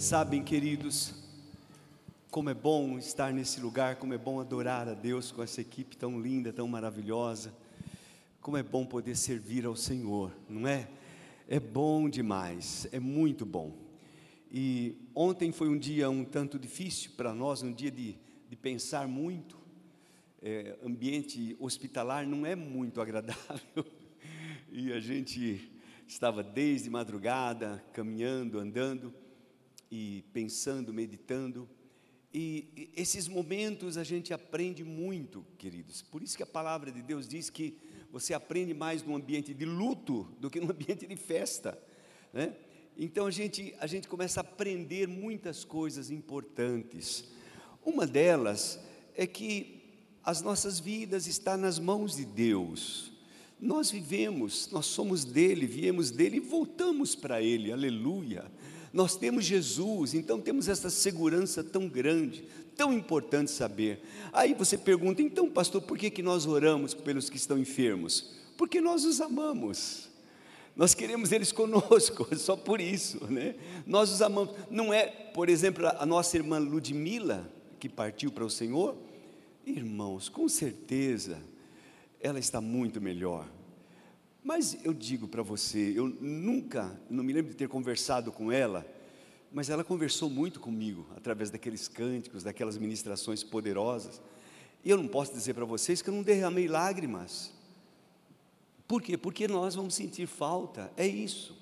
Sabem, 0.00 0.44
queridos, 0.44 1.12
como 2.30 2.48
é 2.48 2.54
bom 2.54 2.98
estar 2.98 3.32
nesse 3.32 3.58
lugar, 3.58 3.96
como 3.96 4.14
é 4.14 4.16
bom 4.16 4.38
adorar 4.38 4.88
a 4.88 4.94
Deus 4.94 5.32
com 5.32 5.42
essa 5.42 5.60
equipe 5.60 5.96
tão 5.96 6.20
linda, 6.20 6.52
tão 6.52 6.68
maravilhosa. 6.68 7.52
Como 8.40 8.56
é 8.56 8.62
bom 8.62 8.86
poder 8.86 9.16
servir 9.16 9.66
ao 9.66 9.74
Senhor, 9.74 10.32
não 10.48 10.68
é? 10.68 10.88
É 11.48 11.58
bom 11.58 12.08
demais, 12.08 12.86
é 12.92 13.00
muito 13.00 13.44
bom. 13.44 13.76
E 14.52 14.94
ontem 15.16 15.50
foi 15.50 15.68
um 15.68 15.76
dia 15.76 16.08
um 16.08 16.24
tanto 16.24 16.60
difícil 16.60 17.10
para 17.16 17.34
nós, 17.34 17.64
um 17.64 17.72
dia 17.72 17.90
de, 17.90 18.14
de 18.48 18.54
pensar 18.54 19.08
muito. 19.08 19.58
É, 20.40 20.78
ambiente 20.80 21.56
hospitalar 21.58 22.24
não 22.24 22.46
é 22.46 22.54
muito 22.54 23.00
agradável. 23.02 23.84
E 24.70 24.92
a 24.92 25.00
gente 25.00 25.68
estava 26.06 26.44
desde 26.44 26.88
madrugada, 26.88 27.84
caminhando, 27.92 28.60
andando 28.60 29.12
e 29.90 30.24
pensando, 30.32 30.92
meditando. 30.92 31.68
E 32.32 32.90
esses 32.94 33.26
momentos 33.26 33.96
a 33.96 34.04
gente 34.04 34.34
aprende 34.34 34.84
muito, 34.84 35.44
queridos. 35.56 36.02
Por 36.02 36.22
isso 36.22 36.36
que 36.36 36.42
a 36.42 36.46
palavra 36.46 36.92
de 36.92 37.02
Deus 37.02 37.26
diz 37.26 37.48
que 37.48 37.78
você 38.10 38.34
aprende 38.34 38.74
mais 38.74 39.02
num 39.02 39.16
ambiente 39.16 39.54
de 39.54 39.64
luto 39.64 40.24
do 40.38 40.50
que 40.50 40.60
num 40.60 40.70
ambiente 40.72 41.06
de 41.06 41.16
festa, 41.16 41.78
né? 42.32 42.54
Então 42.96 43.26
a 43.26 43.30
gente 43.30 43.74
a 43.78 43.86
gente 43.86 44.08
começa 44.08 44.40
a 44.40 44.42
aprender 44.42 45.06
muitas 45.06 45.64
coisas 45.64 46.10
importantes. 46.10 47.24
Uma 47.84 48.06
delas 48.06 48.80
é 49.14 49.26
que 49.26 49.78
as 50.22 50.42
nossas 50.42 50.78
vidas 50.78 51.26
estão 51.26 51.56
nas 51.56 51.78
mãos 51.78 52.16
de 52.16 52.24
Deus. 52.24 53.12
Nós 53.60 53.90
vivemos, 53.90 54.70
nós 54.70 54.86
somos 54.86 55.24
dele, 55.24 55.66
viemos 55.66 56.10
dele 56.10 56.36
e 56.36 56.40
voltamos 56.40 57.14
para 57.14 57.40
ele. 57.40 57.72
Aleluia. 57.72 58.50
Nós 58.92 59.16
temos 59.16 59.44
Jesus, 59.44 60.14
então 60.14 60.40
temos 60.40 60.68
essa 60.68 60.88
segurança 60.88 61.62
tão 61.62 61.88
grande, 61.88 62.44
tão 62.76 62.92
importante 62.92 63.50
saber. 63.50 64.02
Aí 64.32 64.54
você 64.54 64.78
pergunta, 64.78 65.20
então, 65.20 65.50
pastor, 65.50 65.82
por 65.82 65.98
que, 65.98 66.10
que 66.10 66.22
nós 66.22 66.46
oramos 66.46 66.94
pelos 66.94 67.28
que 67.28 67.36
estão 67.36 67.58
enfermos? 67.58 68.34
Porque 68.56 68.80
nós 68.80 69.04
os 69.04 69.20
amamos. 69.20 70.08
Nós 70.74 70.94
queremos 70.94 71.32
eles 71.32 71.50
conosco, 71.52 72.26
só 72.36 72.56
por 72.56 72.80
isso, 72.80 73.24
né? 73.30 73.56
Nós 73.86 74.10
os 74.10 74.22
amamos. 74.22 74.54
Não 74.70 74.92
é, 74.92 75.06
por 75.06 75.48
exemplo, 75.48 75.86
a 75.86 76.06
nossa 76.06 76.36
irmã 76.36 76.58
Ludmila, 76.58 77.50
que 77.78 77.88
partiu 77.88 78.30
para 78.30 78.44
o 78.44 78.50
Senhor, 78.50 78.96
irmãos, 79.66 80.28
com 80.28 80.48
certeza, 80.48 81.38
ela 82.20 82.38
está 82.38 82.60
muito 82.60 83.00
melhor. 83.00 83.46
Mas 84.48 84.78
eu 84.82 84.94
digo 84.94 85.28
para 85.28 85.42
você, 85.42 85.92
eu 85.94 86.08
nunca, 86.08 86.98
não 87.10 87.22
me 87.22 87.34
lembro 87.34 87.50
de 87.50 87.56
ter 87.58 87.68
conversado 87.68 88.32
com 88.32 88.50
ela, 88.50 88.82
mas 89.52 89.68
ela 89.68 89.84
conversou 89.84 90.30
muito 90.30 90.58
comigo, 90.58 91.06
através 91.14 91.50
daqueles 91.50 91.86
cânticos, 91.86 92.42
daquelas 92.44 92.78
ministrações 92.78 93.44
poderosas. 93.44 94.22
E 94.82 94.88
eu 94.88 94.96
não 94.96 95.06
posso 95.06 95.34
dizer 95.34 95.52
para 95.52 95.66
vocês 95.66 96.00
que 96.00 96.08
eu 96.08 96.14
não 96.14 96.22
derramei 96.22 96.66
lágrimas. 96.66 97.52
Por 98.86 99.02
quê? 99.02 99.18
Porque 99.18 99.46
nós 99.46 99.74
vamos 99.74 99.94
sentir 99.94 100.26
falta, 100.26 100.90
é 100.96 101.06
isso. 101.06 101.54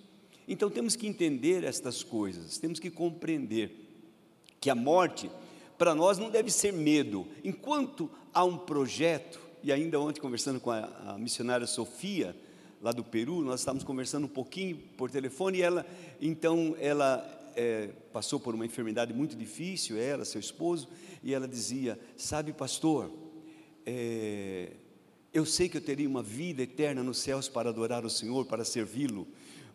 Então 0.46 0.70
temos 0.70 0.94
que 0.94 1.08
entender 1.08 1.64
estas 1.64 2.04
coisas, 2.04 2.56
temos 2.56 2.78
que 2.78 2.88
compreender 2.88 3.72
que 4.60 4.70
a 4.70 4.76
morte, 4.76 5.28
para 5.76 5.92
nós, 5.92 6.18
não 6.18 6.30
deve 6.30 6.52
ser 6.52 6.72
medo. 6.72 7.26
Enquanto 7.42 8.08
há 8.32 8.44
um 8.44 8.56
projeto, 8.56 9.40
e 9.60 9.72
ainda 9.72 9.98
ontem 9.98 10.20
conversando 10.20 10.60
com 10.60 10.70
a, 10.70 10.84
a 11.04 11.18
missionária 11.18 11.66
Sofia, 11.66 12.45
lá 12.80 12.92
do 12.92 13.02
Peru, 13.02 13.42
nós 13.42 13.60
estávamos 13.60 13.84
conversando 13.84 14.24
um 14.24 14.28
pouquinho 14.28 14.76
por 14.96 15.10
telefone 15.10 15.58
e 15.58 15.62
ela, 15.62 15.86
então, 16.20 16.76
ela 16.78 17.52
é, 17.56 17.88
passou 18.12 18.38
por 18.38 18.54
uma 18.54 18.66
enfermidade 18.66 19.12
muito 19.12 19.34
difícil, 19.34 19.96
ela, 19.96 20.24
seu 20.24 20.40
esposo, 20.40 20.88
e 21.22 21.32
ela 21.32 21.48
dizia: 21.48 21.98
Sabe, 22.16 22.52
pastor, 22.52 23.10
é, 23.84 24.72
eu 25.32 25.46
sei 25.46 25.68
que 25.68 25.76
eu 25.76 25.80
teria 25.80 26.08
uma 26.08 26.22
vida 26.22 26.62
eterna 26.62 27.02
nos 27.02 27.18
céus 27.18 27.48
para 27.48 27.70
adorar 27.70 28.04
o 28.04 28.10
Senhor, 28.10 28.44
para 28.44 28.64
servi-lo, 28.64 29.26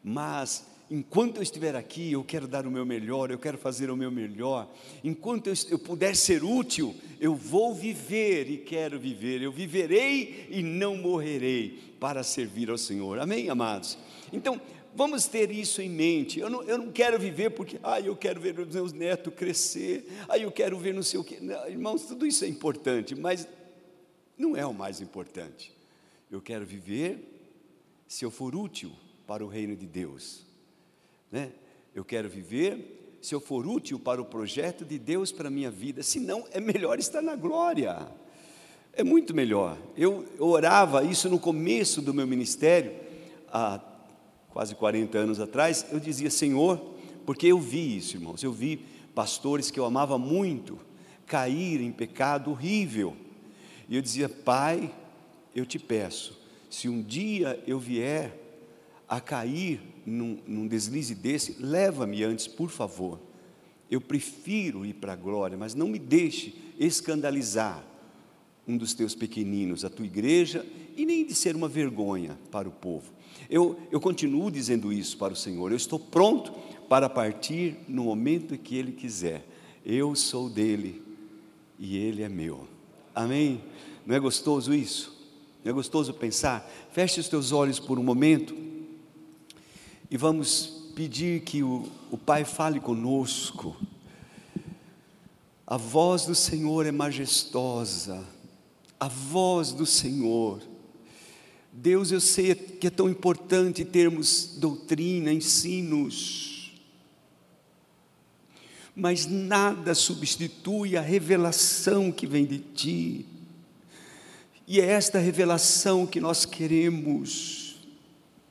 mas 0.03 0.65
enquanto 0.89 1.37
eu 1.37 1.43
estiver 1.43 1.75
aqui, 1.75 2.11
eu 2.11 2.23
quero 2.23 2.47
dar 2.47 2.67
o 2.67 2.71
meu 2.71 2.85
melhor, 2.85 3.31
eu 3.31 3.39
quero 3.39 3.57
fazer 3.57 3.89
o 3.89 3.95
meu 3.95 4.11
melhor. 4.11 4.71
Enquanto 5.03 5.47
eu, 5.47 5.53
eu, 5.69 5.79
puder 5.79 6.15
ser 6.15 6.43
útil, 6.43 6.93
eu 7.19 7.33
vou 7.33 7.73
viver 7.73 8.49
e 8.49 8.57
quero 8.57 8.99
viver. 8.99 9.41
Eu 9.41 9.51
viverei 9.51 10.47
e 10.49 10.61
não 10.61 10.97
morrerei 10.97 11.90
para 12.01 12.23
servir 12.23 12.71
ao 12.71 12.79
Senhor. 12.79 13.19
Amém, 13.19 13.47
amados? 13.47 13.95
Então, 14.33 14.59
vamos 14.95 15.27
ter 15.27 15.51
isso 15.51 15.83
em 15.83 15.89
mente. 15.89 16.39
Eu 16.39 16.49
não, 16.49 16.63
eu 16.63 16.75
não 16.75 16.91
quero 16.91 17.19
viver 17.19 17.51
porque, 17.51 17.79
ah, 17.83 18.01
eu 18.01 18.15
quero 18.15 18.41
ver 18.41 18.59
os 18.59 18.73
meus 18.73 18.91
netos 18.91 19.31
crescer, 19.35 20.11
ah, 20.27 20.35
eu 20.35 20.51
quero 20.51 20.79
ver 20.79 20.95
não 20.95 21.03
sei 21.03 21.19
o 21.19 21.23
quê. 21.23 21.37
Não, 21.39 21.69
irmãos, 21.69 22.01
tudo 22.07 22.25
isso 22.25 22.43
é 22.43 22.47
importante, 22.47 23.13
mas 23.13 23.47
não 24.35 24.57
é 24.57 24.65
o 24.65 24.73
mais 24.73 24.99
importante. 24.99 25.71
Eu 26.31 26.41
quero 26.41 26.65
viver 26.65 27.19
se 28.07 28.25
eu 28.25 28.31
for 28.31 28.55
útil 28.55 28.91
para 29.27 29.45
o 29.45 29.47
reino 29.47 29.75
de 29.75 29.85
Deus. 29.85 30.43
Né? 31.31 31.51
Eu 31.93 32.03
quero 32.03 32.27
viver 32.27 33.19
se 33.21 33.35
eu 33.35 33.39
for 33.39 33.67
útil 33.67 33.99
para 33.99 34.19
o 34.19 34.25
projeto 34.25 34.83
de 34.83 34.97
Deus 34.97 35.31
para 35.31 35.49
a 35.49 35.51
minha 35.51 35.69
vida, 35.69 36.01
senão 36.01 36.47
é 36.51 36.59
melhor 36.59 36.97
estar 36.97 37.21
na 37.21 37.35
glória. 37.35 38.11
É 38.93 39.03
muito 39.03 39.33
melhor. 39.33 39.77
Eu, 39.95 40.25
orava 40.37 41.03
isso 41.03 41.29
no 41.29 41.39
começo 41.39 42.01
do 42.01 42.13
meu 42.13 42.27
ministério, 42.27 42.93
há 43.51 43.79
quase 44.49 44.75
40 44.75 45.17
anos 45.17 45.39
atrás, 45.39 45.85
eu 45.91 45.99
dizia, 45.99 46.29
Senhor, 46.29 46.77
porque 47.25 47.47
eu 47.47 47.59
vi 47.59 47.97
isso, 47.97 48.17
irmãos, 48.17 48.43
eu 48.43 48.51
vi 48.51 48.85
pastores 49.15 49.71
que 49.71 49.79
eu 49.79 49.85
amava 49.85 50.17
muito 50.17 50.77
cair 51.25 51.79
em 51.79 51.91
pecado 51.91 52.51
horrível. 52.51 53.15
E 53.87 53.95
eu 53.95 54.01
dizia, 54.01 54.27
Pai, 54.27 54.93
eu 55.55 55.65
te 55.65 55.79
peço, 55.79 56.37
se 56.69 56.89
um 56.89 57.01
dia 57.01 57.61
eu 57.65 57.79
vier 57.79 58.37
a 59.07 59.21
cair 59.21 59.81
num, 60.05 60.37
num 60.45 60.67
deslize 60.67 61.15
desse, 61.15 61.55
leva-me 61.61 62.23
antes, 62.23 62.47
por 62.47 62.69
favor. 62.69 63.19
Eu 63.89 64.01
prefiro 64.01 64.85
ir 64.85 64.93
para 64.93 65.13
a 65.13 65.17
glória, 65.17 65.57
mas 65.57 65.73
não 65.73 65.87
me 65.87 65.99
deixe 65.99 66.53
escandalizar 66.77 67.90
um 68.67 68.77
dos 68.77 68.93
teus 68.93 69.15
pequeninos, 69.15 69.83
a 69.83 69.89
tua 69.89 70.05
igreja, 70.05 70.65
e 70.95 71.05
nem 71.05 71.25
de 71.25 71.33
ser 71.33 71.55
uma 71.55 71.67
vergonha 71.67 72.37
para 72.51 72.67
o 72.67 72.71
povo. 72.71 73.11
Eu, 73.49 73.79
eu 73.91 73.99
continuo 73.99 74.51
dizendo 74.51 74.93
isso 74.93 75.17
para 75.17 75.33
o 75.33 75.35
Senhor, 75.35 75.71
eu 75.71 75.77
estou 75.77 75.99
pronto 75.99 76.53
para 76.87 77.09
partir 77.09 77.77
no 77.87 78.03
momento 78.03 78.57
que 78.57 78.75
Ele 78.75 78.91
quiser. 78.91 79.45
Eu 79.85 80.15
sou 80.15 80.49
dele 80.49 81.01
e 81.79 81.97
Ele 81.97 82.21
é 82.21 82.29
meu. 82.29 82.67
Amém? 83.15 83.63
Não 84.05 84.15
é 84.15 84.19
gostoso 84.19 84.73
isso? 84.73 85.17
Não 85.63 85.71
é 85.71 85.73
gostoso 85.73 86.13
pensar? 86.13 86.69
Feche 86.91 87.19
os 87.19 87.29
teus 87.29 87.51
olhos 87.51 87.79
por 87.79 87.97
um 87.97 88.03
momento 88.03 88.55
e 90.09 90.17
vamos 90.17 90.91
pedir 90.95 91.41
que 91.41 91.63
o, 91.63 91.87
o 92.11 92.17
Pai 92.17 92.43
fale 92.43 92.79
conosco. 92.79 93.75
A 95.65 95.77
voz 95.77 96.25
do 96.25 96.35
Senhor 96.35 96.85
é 96.85 96.91
majestosa, 96.91 98.25
a 99.01 99.07
voz 99.07 99.71
do 99.71 99.83
Senhor. 99.83 100.61
Deus, 101.73 102.11
eu 102.11 102.21
sei 102.21 102.53
que 102.53 102.85
é 102.85 102.89
tão 102.91 103.09
importante 103.09 103.83
termos 103.83 104.57
doutrina, 104.57 105.33
ensinos, 105.33 106.71
mas 108.95 109.25
nada 109.25 109.95
substitui 109.95 110.95
a 110.95 111.01
revelação 111.01 112.11
que 112.11 112.27
vem 112.27 112.45
de 112.45 112.59
Ti, 112.59 113.25
e 114.67 114.79
é 114.79 114.85
esta 114.85 115.17
revelação 115.17 116.05
que 116.05 116.19
nós 116.21 116.45
queremos. 116.45 117.77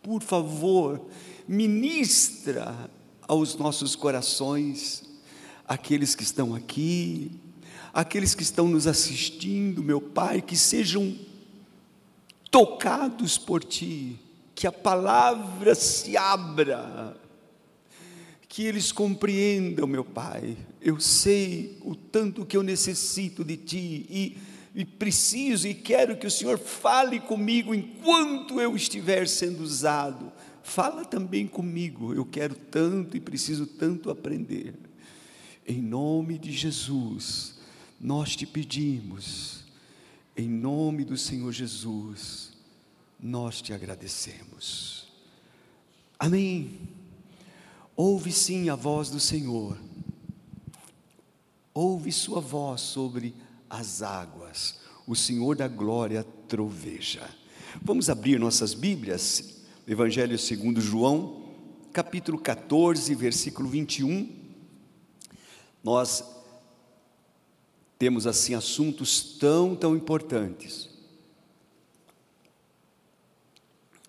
Por 0.03 0.21
favor, 0.21 1.07
ministra 1.47 2.91
aos 3.29 3.55
nossos 3.55 3.95
corações, 3.95 5.05
aqueles 5.65 6.17
que 6.17 6.25
estão 6.25 6.57
aqui, 6.57 7.31
aqueles 7.93 8.35
que 8.35 8.43
estão 8.43 8.69
nos 8.69 8.87
assistindo, 8.87 9.83
meu 9.83 10.01
Pai, 10.01 10.41
que 10.41 10.57
sejam 10.57 11.17
tocados 12.51 13.39
por 13.39 13.63
Ti, 13.63 14.19
que 14.55 14.67
a 14.67 14.73
palavra 14.73 15.75
se 15.75 16.17
abra, 16.17 17.17
que 18.49 18.65
eles 18.65 18.93
compreendam, 18.93 19.87
meu 19.87 20.05
Pai. 20.05 20.57
Eu 20.81 21.01
sei 21.01 21.79
o 21.83 21.95
tanto 21.95 22.45
que 22.45 22.57
eu 22.57 22.63
necessito 22.63 23.45
de 23.45 23.57
Ti 23.57 24.07
e, 24.09 24.39
e 24.75 24.85
preciso 24.85 25.69
e 25.69 25.75
quero 25.75 26.17
que 26.17 26.27
o 26.27 26.31
Senhor 26.31 26.59
fale 26.59 27.21
comigo 27.21 27.75
enquanto 27.75 28.61
eu 28.61 28.75
estiver 28.77 29.29
sendo 29.29 29.63
usado 29.63 30.33
fala 30.63 31.05
também 31.05 31.47
comigo, 31.47 32.15
eu 32.15 32.25
quero 32.25 32.55
tanto 32.55 33.17
e 33.17 33.21
preciso 33.21 33.67
tanto 33.67 34.11
aprender. 34.11 34.75
Em 35.67 35.81
nome 35.81 36.39
de 36.39 36.53
Jesus, 36.53 37.59
nós 38.01 38.35
te 38.35 38.47
pedimos, 38.47 39.63
em 40.35 40.49
nome 40.49 41.05
do 41.05 41.19
Senhor 41.19 41.53
Jesus, 41.53 42.53
nós 43.21 43.61
te 43.61 43.75
agradecemos. 43.75 45.07
Amém. 46.19 46.89
Ouve 47.95 48.33
sim 48.33 48.71
a 48.71 48.75
voz 48.75 49.11
do 49.11 49.21
Senhor, 49.21 49.77
ouve 51.75 52.11
sua 52.11 52.41
voz 52.41 52.81
sobre 52.81 53.35
as 53.69 54.01
águas, 54.01 54.81
o 55.07 55.15
Senhor 55.15 55.55
da 55.55 55.69
glória 55.69 56.25
troveja. 56.49 57.29
Vamos 57.83 58.09
abrir 58.09 58.41
nossas 58.41 58.73
Bíblias, 58.73 59.63
Evangelho 59.87 60.39
segundo 60.39 60.81
João, 60.81 61.51
capítulo 61.93 62.39
14, 62.39 63.15
versículo 63.15 63.69
21. 63.69 64.35
Nós 65.85 66.40
temos 68.01 68.27
assim 68.27 68.55
assuntos 68.55 69.37
tão, 69.39 69.77
tão 69.77 69.95
importantes. 69.95 70.89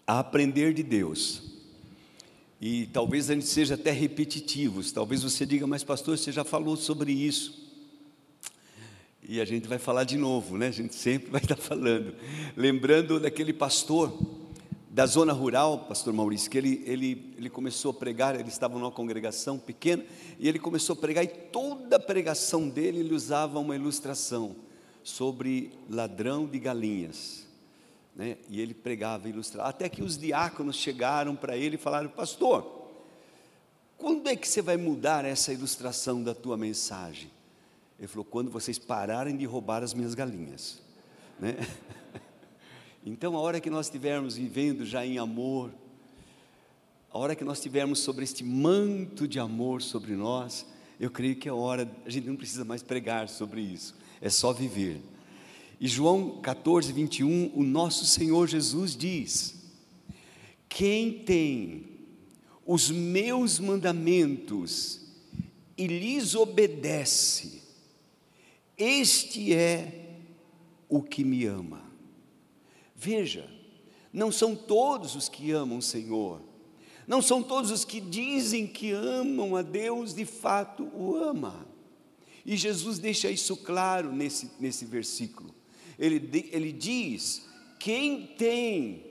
A 0.07 0.19
aprender 0.19 0.73
de 0.73 0.81
Deus. 0.81 1.43
E 2.61 2.85
talvez 2.85 3.29
a 3.29 3.33
gente 3.33 3.47
seja 3.47 3.75
até 3.75 3.91
repetitivos. 3.91 4.93
Talvez 4.93 5.23
você 5.23 5.45
diga, 5.45 5.67
mas 5.67 5.83
pastor, 5.83 6.17
você 6.17 6.31
já 6.31 6.45
falou 6.45 6.77
sobre 6.77 7.11
isso. 7.11 7.69
E 9.27 9.41
a 9.41 9.45
gente 9.45 9.67
vai 9.67 9.77
falar 9.77 10.05
de 10.05 10.15
novo, 10.15 10.57
né? 10.57 10.67
A 10.67 10.71
gente 10.71 10.95
sempre 10.95 11.27
vai 11.29 11.41
estar 11.41 11.57
falando. 11.57 12.15
Lembrando 12.55 13.19
daquele 13.19 13.51
pastor 13.51 14.17
da 14.93 15.05
zona 15.05 15.31
rural, 15.31 15.85
pastor 15.85 16.11
Maurício, 16.11 16.51
que 16.51 16.57
ele, 16.57 16.83
ele, 16.85 17.33
ele 17.37 17.49
começou 17.49 17.91
a 17.91 17.93
pregar, 17.93 18.37
ele 18.37 18.49
estava 18.49 18.77
numa 18.77 18.91
congregação 18.91 19.57
pequena, 19.57 20.03
e 20.37 20.49
ele 20.49 20.59
começou 20.59 20.97
a 20.97 20.99
pregar, 20.99 21.23
e 21.23 21.29
toda 21.29 21.95
a 21.95 21.99
pregação 21.99 22.67
dele, 22.67 22.99
ele 22.99 23.13
usava 23.13 23.57
uma 23.57 23.73
ilustração 23.73 24.53
sobre 25.01 25.71
ladrão 25.89 26.45
de 26.45 26.59
galinhas. 26.59 27.47
Né? 28.13 28.35
E 28.49 28.59
ele 28.59 28.73
pregava, 28.73 29.29
ilustrava, 29.29 29.69
até 29.69 29.87
que 29.87 30.03
os 30.03 30.17
diáconos 30.17 30.75
chegaram 30.75 31.37
para 31.37 31.55
ele 31.55 31.75
e 31.75 31.79
falaram, 31.79 32.09
pastor, 32.09 32.89
quando 33.97 34.27
é 34.27 34.35
que 34.35 34.45
você 34.45 34.61
vai 34.61 34.75
mudar 34.75 35.23
essa 35.23 35.53
ilustração 35.53 36.21
da 36.21 36.35
tua 36.35 36.57
mensagem? 36.57 37.31
Ele 37.97 38.09
falou, 38.09 38.25
quando 38.25 38.51
vocês 38.51 38.77
pararem 38.77 39.37
de 39.37 39.45
roubar 39.45 39.83
as 39.83 39.93
minhas 39.93 40.13
galinhas. 40.13 40.81
Né? 41.39 41.55
Então, 43.03 43.35
a 43.35 43.39
hora 43.39 43.59
que 43.59 43.69
nós 43.69 43.87
estivermos 43.87 44.35
vivendo 44.35 44.85
já 44.85 45.03
em 45.03 45.17
amor, 45.17 45.71
a 47.11 47.17
hora 47.17 47.35
que 47.35 47.43
nós 47.43 47.57
estivermos 47.57 47.99
sobre 47.99 48.23
este 48.23 48.43
manto 48.43 49.27
de 49.27 49.39
amor 49.39 49.81
sobre 49.81 50.15
nós, 50.15 50.67
eu 50.99 51.09
creio 51.09 51.35
que 51.35 51.49
é 51.49 51.51
hora, 51.51 51.91
a 52.05 52.09
gente 52.11 52.27
não 52.27 52.35
precisa 52.35 52.63
mais 52.63 52.83
pregar 52.83 53.27
sobre 53.27 53.59
isso, 53.59 53.95
é 54.21 54.29
só 54.29 54.53
viver. 54.53 55.01
E 55.79 55.87
João 55.87 56.39
14, 56.41 56.93
21, 56.93 57.51
o 57.55 57.63
nosso 57.63 58.05
Senhor 58.05 58.47
Jesus 58.47 58.95
diz: 58.95 59.55
Quem 60.69 61.11
tem 61.23 61.87
os 62.63 62.91
meus 62.91 63.57
mandamentos 63.57 65.01
e 65.75 65.87
lhes 65.87 66.35
obedece, 66.35 67.63
este 68.77 69.55
é 69.55 70.19
o 70.87 71.01
que 71.01 71.23
me 71.23 71.45
ama. 71.45 71.90
Veja, 73.03 73.49
não 74.13 74.31
são 74.31 74.55
todos 74.55 75.15
os 75.15 75.27
que 75.27 75.49
amam 75.49 75.79
o 75.79 75.81
Senhor, 75.81 76.39
não 77.07 77.19
são 77.19 77.41
todos 77.41 77.71
os 77.71 77.83
que 77.83 77.99
dizem 77.99 78.67
que 78.67 78.91
amam 78.91 79.55
a 79.55 79.63
Deus, 79.63 80.13
de 80.13 80.23
fato 80.23 80.83
o 80.93 81.15
ama. 81.15 81.65
E 82.45 82.55
Jesus 82.55 82.99
deixa 82.99 83.31
isso 83.31 83.57
claro 83.57 84.13
nesse, 84.13 84.51
nesse 84.59 84.85
versículo. 84.85 85.49
Ele, 85.97 86.47
ele 86.51 86.71
diz: 86.71 87.43
quem 87.79 88.27
tem 88.37 89.03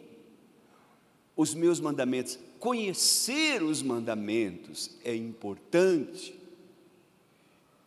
os 1.36 1.52
meus 1.52 1.80
mandamentos, 1.80 2.38
conhecer 2.60 3.60
os 3.60 3.82
mandamentos 3.82 4.92
é 5.02 5.16
importante, 5.16 6.32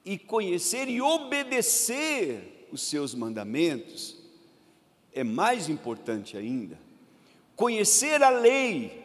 e 0.04 0.18
conhecer 0.18 0.90
e 0.90 1.00
obedecer 1.00 2.68
os 2.74 2.82
seus 2.82 3.16
mandamentos 3.16 4.22
é 5.14 5.24
mais 5.24 5.70
importante 5.70 6.38
ainda. 6.38 6.78
Conhecer 7.56 8.22
a 8.24 8.30
lei 8.30 9.02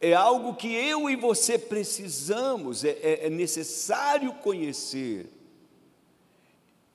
é 0.00 0.14
algo 0.14 0.54
que 0.54 0.72
eu 0.72 1.10
e 1.10 1.16
você 1.16 1.58
precisamos, 1.58 2.84
é, 2.84 2.90
é, 3.02 3.26
é 3.26 3.30
necessário 3.30 4.32
conhecer 4.34 5.26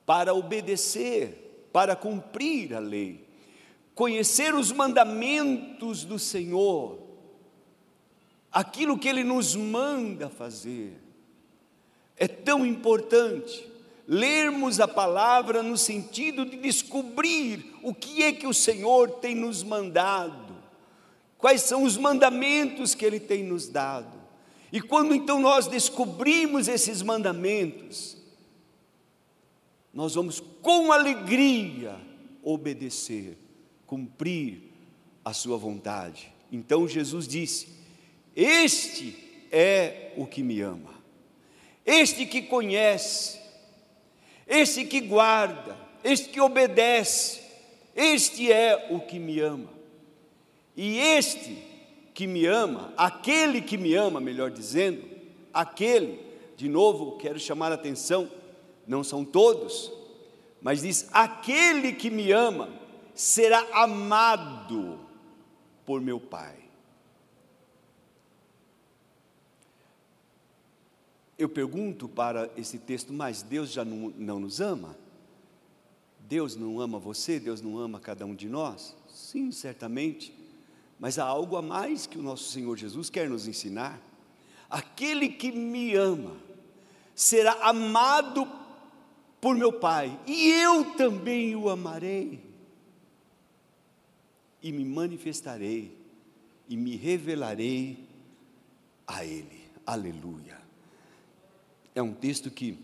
para 0.06 0.34
obedecer, 0.34 1.68
para 1.72 1.96
cumprir 1.96 2.74
a 2.74 2.80
lei. 2.80 3.26
Conhecer 3.94 4.54
os 4.54 4.72
mandamentos 4.72 6.04
do 6.04 6.20
Senhor, 6.20 7.00
aquilo 8.52 8.98
que 8.98 9.08
Ele 9.08 9.24
nos 9.24 9.56
manda 9.56 10.30
fazer, 10.30 10.94
é 12.18 12.28
tão 12.28 12.66
importante 12.66 13.72
lermos 14.08 14.80
a 14.80 14.88
palavra 14.88 15.64
no 15.64 15.78
sentido 15.78 16.46
de 16.46 16.58
descobrir 16.58 17.74
o 17.82 17.94
que 17.94 18.24
é 18.24 18.32
que 18.32 18.48
o 18.48 18.54
Senhor 18.54 19.10
tem 19.20 19.36
nos 19.36 19.64
mandado, 19.64 20.56
quais 21.38 21.62
são 21.62 21.84
os 21.84 21.98
mandamentos 21.98 22.94
que 22.94 23.06
Ele 23.06 23.20
tem 23.20 23.44
nos 23.44 23.68
dado. 23.68 24.16
E 24.72 24.82
quando 24.82 25.16
então 25.16 25.40
nós 25.40 25.68
descobrimos 25.68 26.68
esses 26.68 27.02
mandamentos, 27.02 28.18
nós 29.94 30.16
vamos 30.16 30.44
com 30.62 30.92
alegria 30.92 31.96
obedecer, 32.44 33.38
cumprir 33.88 34.62
a 35.24 35.34
Sua 35.34 35.58
vontade. 35.58 36.32
Então 36.52 36.88
Jesus 36.88 37.28
disse: 37.28 37.70
Este 38.36 39.48
é 39.52 40.14
o 40.18 40.28
que 40.28 40.44
me 40.44 40.60
ama, 40.62 40.94
este 41.86 42.26
que 42.26 42.42
conhece, 42.42 43.40
este 44.48 44.86
que 44.86 45.02
guarda, 45.02 45.78
este 46.04 46.30
que 46.30 46.40
obedece, 46.40 47.42
este 47.96 48.52
é 48.52 48.88
o 48.92 49.00
que 49.00 49.20
me 49.20 49.40
ama. 49.40 49.70
E 50.76 51.00
este 51.00 51.58
que 52.14 52.28
me 52.28 52.46
ama, 52.46 52.94
aquele 52.98 53.62
que 53.62 53.78
me 53.78 53.94
ama, 53.96 54.20
melhor 54.20 54.52
dizendo, 54.52 55.04
aquele, 55.54 56.20
de 56.58 56.68
novo, 56.68 57.18
quero 57.18 57.40
chamar 57.40 57.72
a 57.72 57.76
atenção, 57.76 58.30
não 58.86 59.04
são 59.04 59.24
todos, 59.24 59.92
mas 60.62 60.82
diz: 60.82 61.08
aquele 61.12 61.94
que 61.94 62.10
me 62.10 62.32
ama 62.32 62.70
será 63.14 63.66
amado 63.72 65.00
por 65.86 66.02
meu 66.02 66.20
Pai. 66.20 66.65
Eu 71.38 71.50
pergunto 71.50 72.08
para 72.08 72.50
esse 72.56 72.78
texto, 72.78 73.12
mas 73.12 73.42
Deus 73.42 73.72
já 73.72 73.84
não, 73.84 74.14
não 74.18 74.40
nos 74.40 74.62
ama? 74.62 74.96
Deus 76.20 76.56
não 76.56 76.80
ama 76.80 76.98
você? 76.98 77.40
Deus 77.40 77.62
não 77.62 77.78
ama 77.78 78.00
cada 78.00 78.26
um 78.26 78.34
de 78.34 78.48
nós? 78.48 78.96
Sim, 79.08 79.52
certamente. 79.52 80.34
Mas 81.00 81.20
há 81.20 81.26
algo 81.26 81.58
a 81.58 81.62
mais 81.62 82.08
que 82.08 82.18
o 82.18 82.22
nosso 82.22 82.52
Senhor 82.52 82.78
Jesus 82.78 83.10
quer 83.10 83.30
nos 83.30 83.48
ensinar. 83.48 84.02
Aquele 84.70 85.30
que 85.30 85.52
me 85.52 85.94
ama 85.94 86.38
será 87.14 87.54
amado 87.70 88.48
por 89.40 89.56
meu 89.56 89.72
Pai, 89.72 90.20
e 90.26 90.50
eu 90.54 90.96
também 90.96 91.56
o 91.56 91.70
amarei, 91.70 92.42
e 94.62 94.72
me 94.72 94.84
manifestarei, 94.84 95.96
e 96.68 96.76
me 96.76 96.96
revelarei 96.96 98.08
a 99.06 99.24
Ele. 99.24 99.62
Aleluia. 99.86 100.65
É 101.96 102.02
um 102.02 102.14
texto 102.14 102.52
que 102.52 102.78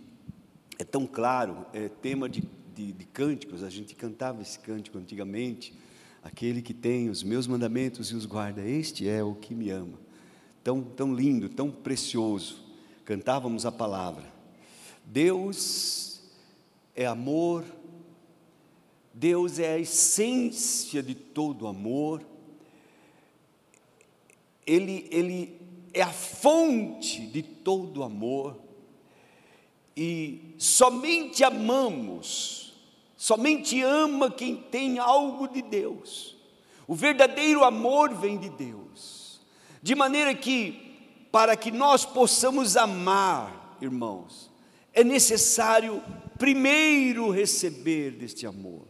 é 0.79 0.85
tão 0.85 1.05
claro, 1.05 1.65
é 1.73 1.89
tema 1.89 2.29
de, 2.29 2.41
de, 2.73 2.93
de 2.93 3.05
cânticos, 3.05 3.61
a 3.61 3.69
gente 3.69 3.93
cantava 3.93 4.41
esse 4.41 4.57
cântico 4.57 4.97
antigamente. 4.97 5.73
Aquele 6.23 6.61
que 6.61 6.73
tem 6.73 7.09
os 7.09 7.21
meus 7.21 7.45
mandamentos 7.45 8.09
e 8.09 8.15
os 8.15 8.25
guarda, 8.25 8.65
este 8.65 9.09
é 9.09 9.21
o 9.21 9.35
que 9.35 9.53
me 9.53 9.69
ama. 9.69 9.99
Tão, 10.63 10.81
tão 10.81 11.13
lindo, 11.13 11.49
tão 11.49 11.69
precioso. 11.69 12.63
Cantávamos 13.03 13.65
a 13.65 13.71
palavra. 13.71 14.23
Deus 15.05 16.21
é 16.95 17.05
amor, 17.05 17.65
Deus 19.13 19.59
é 19.59 19.73
a 19.73 19.79
essência 19.79 21.03
de 21.03 21.15
todo 21.15 21.67
amor, 21.67 22.25
Ele, 24.65 25.05
Ele 25.11 25.59
é 25.93 26.01
a 26.01 26.13
fonte 26.13 27.25
de 27.27 27.43
todo 27.43 28.03
amor, 28.03 28.70
e 30.03 30.55
somente 30.57 31.43
amamos, 31.43 32.73
somente 33.15 33.79
ama 33.83 34.31
quem 34.31 34.55
tem 34.55 34.97
algo 34.97 35.47
de 35.47 35.61
Deus. 35.61 36.35
O 36.87 36.95
verdadeiro 36.95 37.63
amor 37.63 38.11
vem 38.15 38.35
de 38.39 38.49
Deus. 38.49 39.39
De 39.79 39.93
maneira 39.93 40.33
que, 40.33 40.97
para 41.31 41.55
que 41.55 41.69
nós 41.69 42.03
possamos 42.03 42.75
amar, 42.75 43.77
irmãos, 43.79 44.49
é 44.91 45.03
necessário 45.03 46.01
primeiro 46.35 47.29
receber 47.29 48.09
deste 48.09 48.47
amor, 48.47 48.87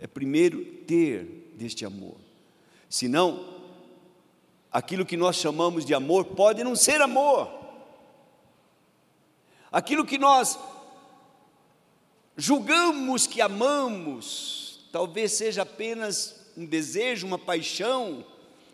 é 0.00 0.06
primeiro 0.06 0.64
ter 0.86 1.52
deste 1.58 1.84
amor. 1.84 2.16
Senão, 2.88 3.44
aquilo 4.72 5.04
que 5.04 5.18
nós 5.18 5.36
chamamos 5.36 5.84
de 5.84 5.92
amor 5.92 6.24
pode 6.24 6.64
não 6.64 6.74
ser 6.74 7.02
amor. 7.02 7.65
Aquilo 9.76 10.06
que 10.06 10.16
nós 10.16 10.58
julgamos 12.34 13.26
que 13.26 13.42
amamos, 13.42 14.88
talvez 14.90 15.32
seja 15.32 15.64
apenas 15.64 16.50
um 16.56 16.64
desejo, 16.64 17.26
uma 17.26 17.38
paixão, 17.38 18.24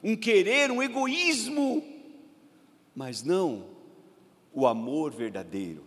um 0.00 0.14
querer, 0.14 0.70
um 0.70 0.80
egoísmo, 0.80 1.82
mas 2.94 3.20
não 3.24 3.64
o 4.52 4.64
amor 4.64 5.10
verdadeiro, 5.10 5.82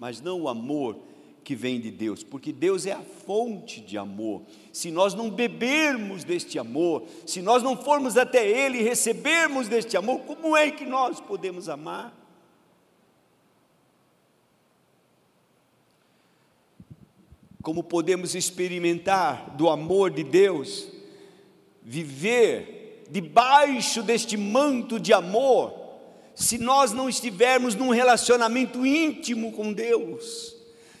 mas 0.00 0.20
não 0.20 0.40
o 0.40 0.48
amor 0.48 0.98
que 1.44 1.54
vem 1.54 1.80
de 1.80 1.92
Deus, 1.92 2.24
porque 2.24 2.52
Deus 2.52 2.86
é 2.86 2.92
a 2.92 3.02
fonte 3.24 3.80
de 3.80 3.96
amor. 3.96 4.42
Se 4.72 4.90
nós 4.90 5.14
não 5.14 5.30
bebermos 5.30 6.24
deste 6.24 6.58
amor, 6.58 7.04
se 7.24 7.40
nós 7.40 7.62
não 7.62 7.76
formos 7.76 8.16
até 8.16 8.44
Ele 8.44 8.78
e 8.78 8.82
recebermos 8.82 9.68
deste 9.68 9.96
amor, 9.96 10.22
como 10.22 10.56
é 10.56 10.72
que 10.72 10.84
nós 10.84 11.20
podemos 11.20 11.68
amar? 11.68 12.25
Como 17.66 17.82
podemos 17.82 18.36
experimentar 18.36 19.56
do 19.56 19.68
amor 19.68 20.12
de 20.12 20.22
Deus, 20.22 20.86
viver 21.82 23.04
debaixo 23.10 24.04
deste 24.04 24.36
manto 24.36 25.00
de 25.00 25.12
amor, 25.12 25.74
se 26.32 26.58
nós 26.58 26.92
não 26.92 27.08
estivermos 27.08 27.74
num 27.74 27.90
relacionamento 27.90 28.86
íntimo 28.86 29.50
com 29.50 29.72
Deus? 29.72 30.56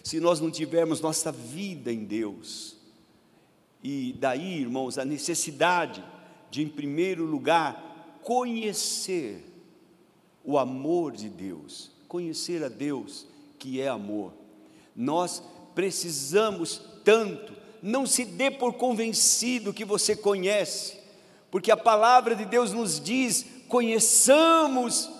se 0.06 0.20
nós 0.20 0.38
não 0.38 0.52
tivermos 0.52 1.00
nossa 1.00 1.32
vida 1.32 1.92
em 1.92 2.04
Deus. 2.04 2.76
E 3.82 4.14
daí, 4.20 4.60
irmãos, 4.60 4.98
a 4.98 5.04
necessidade 5.04 6.00
de, 6.48 6.62
em 6.62 6.68
primeiro 6.68 7.24
lugar, 7.24 8.20
conhecer 8.22 9.44
o 10.44 10.56
amor 10.58 11.10
de 11.10 11.28
Deus, 11.28 11.90
conhecer 12.06 12.62
a 12.62 12.68
Deus 12.68 13.26
que 13.58 13.80
é 13.80 13.88
amor. 13.88 14.32
Nós 14.94 15.42
precisamos 15.76 16.80
tanto, 17.04 17.52
não 17.82 18.06
se 18.06 18.24
dê 18.24 18.50
por 18.50 18.72
convencido 18.72 19.74
que 19.74 19.84
você 19.84 20.16
conhece, 20.16 20.96
porque 21.50 21.70
a 21.70 21.76
palavra 21.76 22.34
de 22.34 22.46
Deus 22.46 22.72
nos 22.72 22.98
diz: 22.98 23.44
conheçamos 23.68 25.10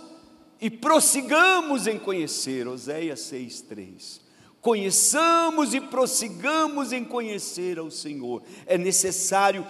e 0.58 0.70
prossigamos 0.70 1.86
em 1.86 1.98
conhecer. 1.98 2.66
Oséias 2.66 3.20
6,3 3.20 4.26
conheçamos 4.62 5.74
e 5.74 5.80
prossigamos 5.80 6.92
em 6.92 7.04
conhecer 7.04 7.78
ao 7.78 7.88
Senhor. 7.88 8.42
É 8.66 8.76
necessário 8.76 9.64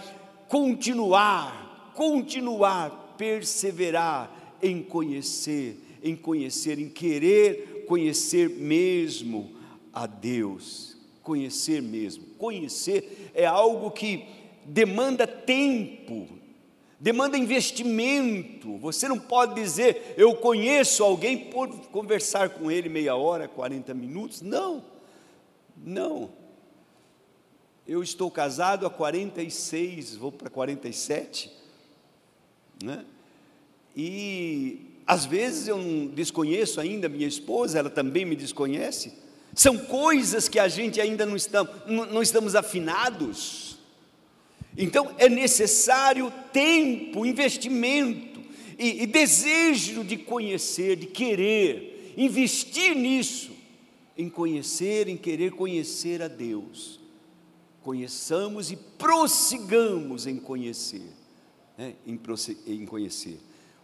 continuar, 0.48 1.92
continuar, 1.94 3.14
perseverar 3.18 4.56
em 4.62 4.82
conhecer, 4.82 5.76
em 6.02 6.16
conhecer, 6.16 6.78
em 6.78 6.88
querer 6.88 7.84
conhecer 7.86 8.48
mesmo 8.48 9.55
a 9.96 10.04
Deus. 10.06 10.94
Conhecer 11.22 11.80
mesmo. 11.80 12.26
Conhecer 12.36 13.32
é 13.34 13.46
algo 13.46 13.90
que 13.90 14.26
demanda 14.62 15.26
tempo, 15.26 16.28
demanda 17.00 17.38
investimento. 17.38 18.76
Você 18.76 19.08
não 19.08 19.18
pode 19.18 19.54
dizer, 19.54 20.14
eu 20.18 20.36
conheço 20.36 21.02
alguém 21.02 21.48
por 21.48 21.68
conversar 21.86 22.50
com 22.50 22.70
ele 22.70 22.90
meia 22.90 23.16
hora, 23.16 23.48
40 23.48 23.94
minutos. 23.94 24.42
Não, 24.42 24.84
não. 25.78 26.30
Eu 27.86 28.02
estou 28.02 28.30
casado 28.30 28.84
há 28.86 28.90
46, 28.90 30.16
vou 30.16 30.30
para 30.30 30.50
47, 30.50 31.50
né? 32.82 33.06
E 33.96 34.90
às 35.06 35.24
vezes 35.24 35.68
eu 35.68 35.78
desconheço 36.12 36.80
ainda 36.80 37.08
minha 37.08 37.26
esposa, 37.26 37.78
ela 37.78 37.88
também 37.88 38.26
me 38.26 38.36
desconhece. 38.36 39.24
São 39.56 39.78
coisas 39.78 40.50
que 40.50 40.58
a 40.58 40.68
gente 40.68 41.00
ainda 41.00 41.24
não 41.24 41.34
estamos, 41.34 41.72
não, 41.86 42.20
estamos 42.20 42.54
afinados. 42.54 43.78
Então 44.76 45.14
é 45.16 45.30
necessário 45.30 46.30
tempo, 46.52 47.24
investimento 47.24 48.42
e, 48.78 49.02
e 49.02 49.06
desejo 49.06 50.04
de 50.04 50.18
conhecer, 50.18 50.96
de 50.96 51.06
querer, 51.06 52.12
investir 52.18 52.94
nisso, 52.94 53.50
em 54.14 54.28
conhecer, 54.28 55.08
em 55.08 55.16
querer 55.16 55.52
conhecer 55.52 56.20
a 56.20 56.28
Deus. 56.28 57.00
Conheçamos 57.80 58.70
e 58.70 58.76
prossigamos 58.76 60.26
em 60.26 60.36
conhecer, 60.36 61.08
né? 61.78 61.94
em, 62.06 62.20
em 62.66 62.84
conhecer. 62.84 63.40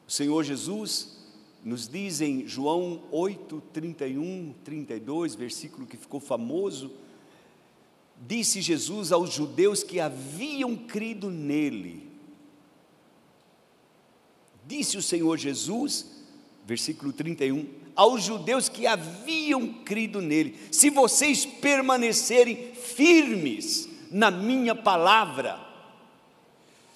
O 0.07 0.11
Senhor 0.11 0.45
Jesus 0.45 1.22
nos 1.65 1.89
diz 1.89 2.21
em 2.21 2.47
João 2.47 3.03
8, 3.11 3.63
31, 3.73 4.55
32, 4.65 5.35
versículo 5.35 5.87
que 5.87 5.97
ficou 5.97 6.19
famoso, 6.19 6.91
disse 8.27 8.61
Jesus 8.61 9.13
aos 9.13 9.33
judeus 9.33 9.83
que 9.83 10.01
haviam 10.01 10.77
crido 10.77 11.31
nele. 11.31 12.11
Disse 14.67 14.97
o 14.97 15.03
Senhor 15.03 15.37
Jesus, 15.39 16.25
versículo 16.67 17.13
31, 17.13 17.67
aos 17.95 18.23
judeus 18.23 18.69
que 18.69 18.87
haviam 18.87 19.69
crido 19.85 20.21
nele: 20.21 20.59
se 20.71 20.91
vocês 20.91 21.45
permanecerem 21.45 22.75
firmes 22.75 23.89
na 24.11 24.31
minha 24.31 24.75
palavra, 24.75 25.61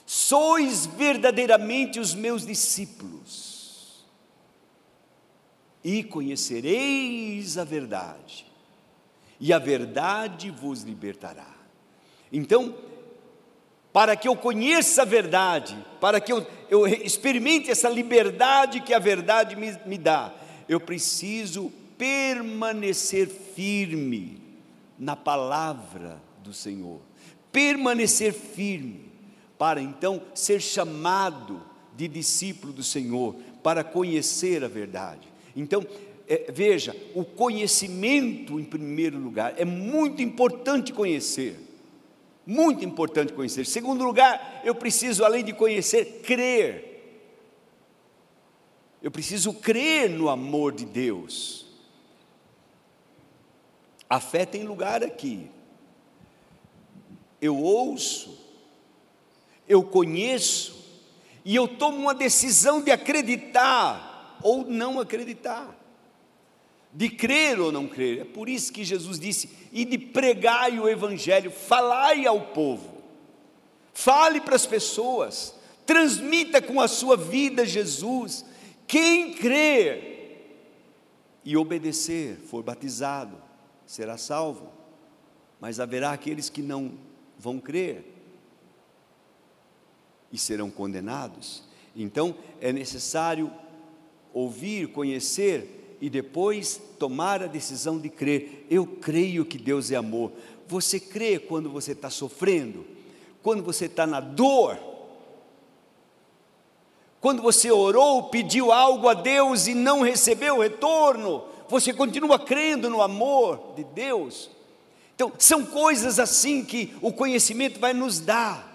sois 0.05 0.87
verdadeiramente 0.87 1.99
os 1.99 2.15
meus 2.15 2.47
discípulos, 2.47 3.46
e 5.87 6.03
conhecereis 6.03 7.57
a 7.57 7.63
verdade 7.63 8.45
e 9.39 9.53
a 9.53 9.59
verdade 9.61 10.51
vos 10.51 10.83
libertará. 10.83 11.55
Então, 12.33 12.75
para 13.93 14.17
que 14.17 14.27
eu 14.27 14.35
conheça 14.35 15.03
a 15.03 15.05
verdade, 15.05 15.79
para 16.01 16.21
que 16.21 16.33
eu, 16.33 16.45
eu 16.69 16.89
experimente 16.89 17.71
essa 17.71 17.89
liberdade 17.89 18.81
que 18.81 18.93
a 18.93 18.99
verdade 18.99 19.55
me, 19.55 19.79
me 19.87 19.97
dá, 19.97 20.35
eu 20.69 20.81
preciso 20.81 21.73
permanecer 21.97 23.29
firme 23.29 24.43
na 24.99 25.15
palavra 25.15 26.21
do 26.43 26.53
Senhor, 26.53 27.01
permanecer 27.53 28.33
firme, 28.33 29.09
para 29.57 29.81
então 29.81 30.21
ser 30.35 30.61
chamado 30.61 31.63
de 31.97 32.09
discípulo 32.09 32.73
do 32.73 32.83
Senhor, 32.83 33.37
para 33.63 33.85
conhecer 33.85 34.65
a 34.65 34.69
verdade. 34.69 35.36
Então, 35.57 35.85
é, 36.29 36.53
veja, 36.53 36.95
o 37.15 37.25
conhecimento 37.25 38.61
em 38.61 38.65
primeiro 38.65 39.19
lugar, 39.19 39.55
é 39.57 39.65
muito 39.65 40.21
importante 40.21 40.93
conhecer. 40.93 41.59
Muito 42.45 42.85
importante 42.85 43.33
conhecer. 43.33 43.65
Segundo 43.65 44.05
lugar, 44.05 44.61
eu 44.65 44.75
preciso, 44.75 45.25
além 45.25 45.43
de 45.43 45.53
conhecer, 45.53 46.21
crer. 46.23 46.93
Eu 49.03 49.11
preciso 49.11 49.53
crer 49.55 50.11
no 50.11 50.29
amor 50.29 50.73
de 50.73 50.85
Deus. 50.85 51.67
A 54.09 54.21
fé 54.21 54.45
tem 54.45 54.63
lugar 54.63 55.03
aqui. 55.03 55.51
Eu 57.41 57.57
ouço, 57.57 58.39
eu 59.69 59.83
conheço, 59.83 60.77
e 61.45 61.55
eu 61.55 61.69
tomo 61.69 61.99
uma 61.99 62.15
decisão 62.15 62.81
de 62.81 62.91
acreditar 62.91 64.06
ou 64.47 64.65
não 64.65 65.01
acreditar 65.01 65.77
de 66.93 67.11
crer 67.11 67.61
ou 67.61 67.73
não 67.73 67.87
crer. 67.87 68.21
É 68.21 68.25
por 68.25 68.49
isso 68.49 68.73
que 68.73 68.85
Jesus 68.85 69.19
disse: 69.19 69.51
e 69.73 69.85
de 69.85 69.99
pregar 69.99 70.73
o 70.73 70.89
Evangelho, 70.89 71.51
falai 71.51 72.27
ao 72.27 72.41
povo, 72.41 73.03
fale 73.93 74.41
para 74.41 74.57
as 74.57 74.67
pessoas, 74.67 75.55
transmita 75.85 76.63
com 76.63 76.81
a 76.81 76.89
sua 76.89 77.17
vida 77.17 77.67
Jesus. 77.67 78.45
Quem 78.87 79.35
crer 79.35 80.15
e 81.45 81.57
obedecer, 81.57 82.39
for 82.39 82.63
batizado, 82.63 83.37
será 83.85 84.17
salvo, 84.17 84.73
mas 85.61 85.81
haverá 85.81 86.13
aqueles 86.13 86.49
que 86.49 86.63
não 86.63 86.93
vão 87.39 87.59
crer 87.59 88.15
e 90.33 90.39
serão 90.39 90.71
condenados. 90.71 91.65
Então 91.95 92.37
é 92.61 92.73
necessário 92.73 93.53
ouvir, 94.37 94.89
conhecer 94.89 95.97
e 95.99 96.11
depois 96.11 96.79
tomar 96.99 97.43
a 97.43 97.47
decisão 97.47 97.99
de 97.99 98.11
crer. 98.11 98.67
Eu 98.71 98.87
creio 98.87 99.47
que 99.47 99.57
Deus 99.57 99.91
é 99.91 99.97
amor. 99.97 100.31
Você 100.69 101.01
crê 101.01 101.39
quando 101.39 101.71
você 101.71 101.93
está 101.93 102.11
sofrendo, 102.11 102.85
quando 103.43 103.63
você 103.63 103.87
está 103.87 104.07
na 104.07 104.21
dor, 104.21 104.79
quando 107.19 107.41
você 107.41 107.71
orou, 107.71 108.25
pediu 108.25 108.71
algo 108.73 109.09
a 109.09 109.15
Deus 109.15 109.69
e 109.69 109.75
não 109.75 110.03
recebeu 110.03 110.59
retorno, 110.59 111.43
você 111.67 111.95
continua 111.95 112.39
crendo 112.39 112.91
no 112.91 113.01
amor 113.01 113.73
de 113.75 113.85
Deus. 113.85 114.51
Então, 115.15 115.33
são 115.39 115.65
coisas 115.65 116.21
assim 116.21 116.63
que 116.63 116.95
o 117.01 117.11
conhecimento 117.11 117.81
vai 117.81 117.95
nos 117.95 118.21
dar. 118.21 118.71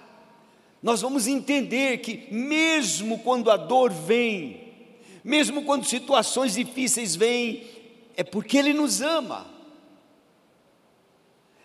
Nós 0.82 1.02
vamos 1.02 1.28
entender 1.28 2.00
que, 2.00 2.28
mesmo 2.34 3.20
quando 3.20 3.52
a 3.52 3.58
dor 3.58 3.92
vem, 3.92 4.61
mesmo 5.24 5.64
quando 5.64 5.86
situações 5.86 6.54
difíceis 6.54 7.16
vêm, 7.16 7.68
é 8.16 8.24
porque 8.24 8.58
Ele 8.58 8.74
nos 8.74 9.02
ama. 9.02 9.48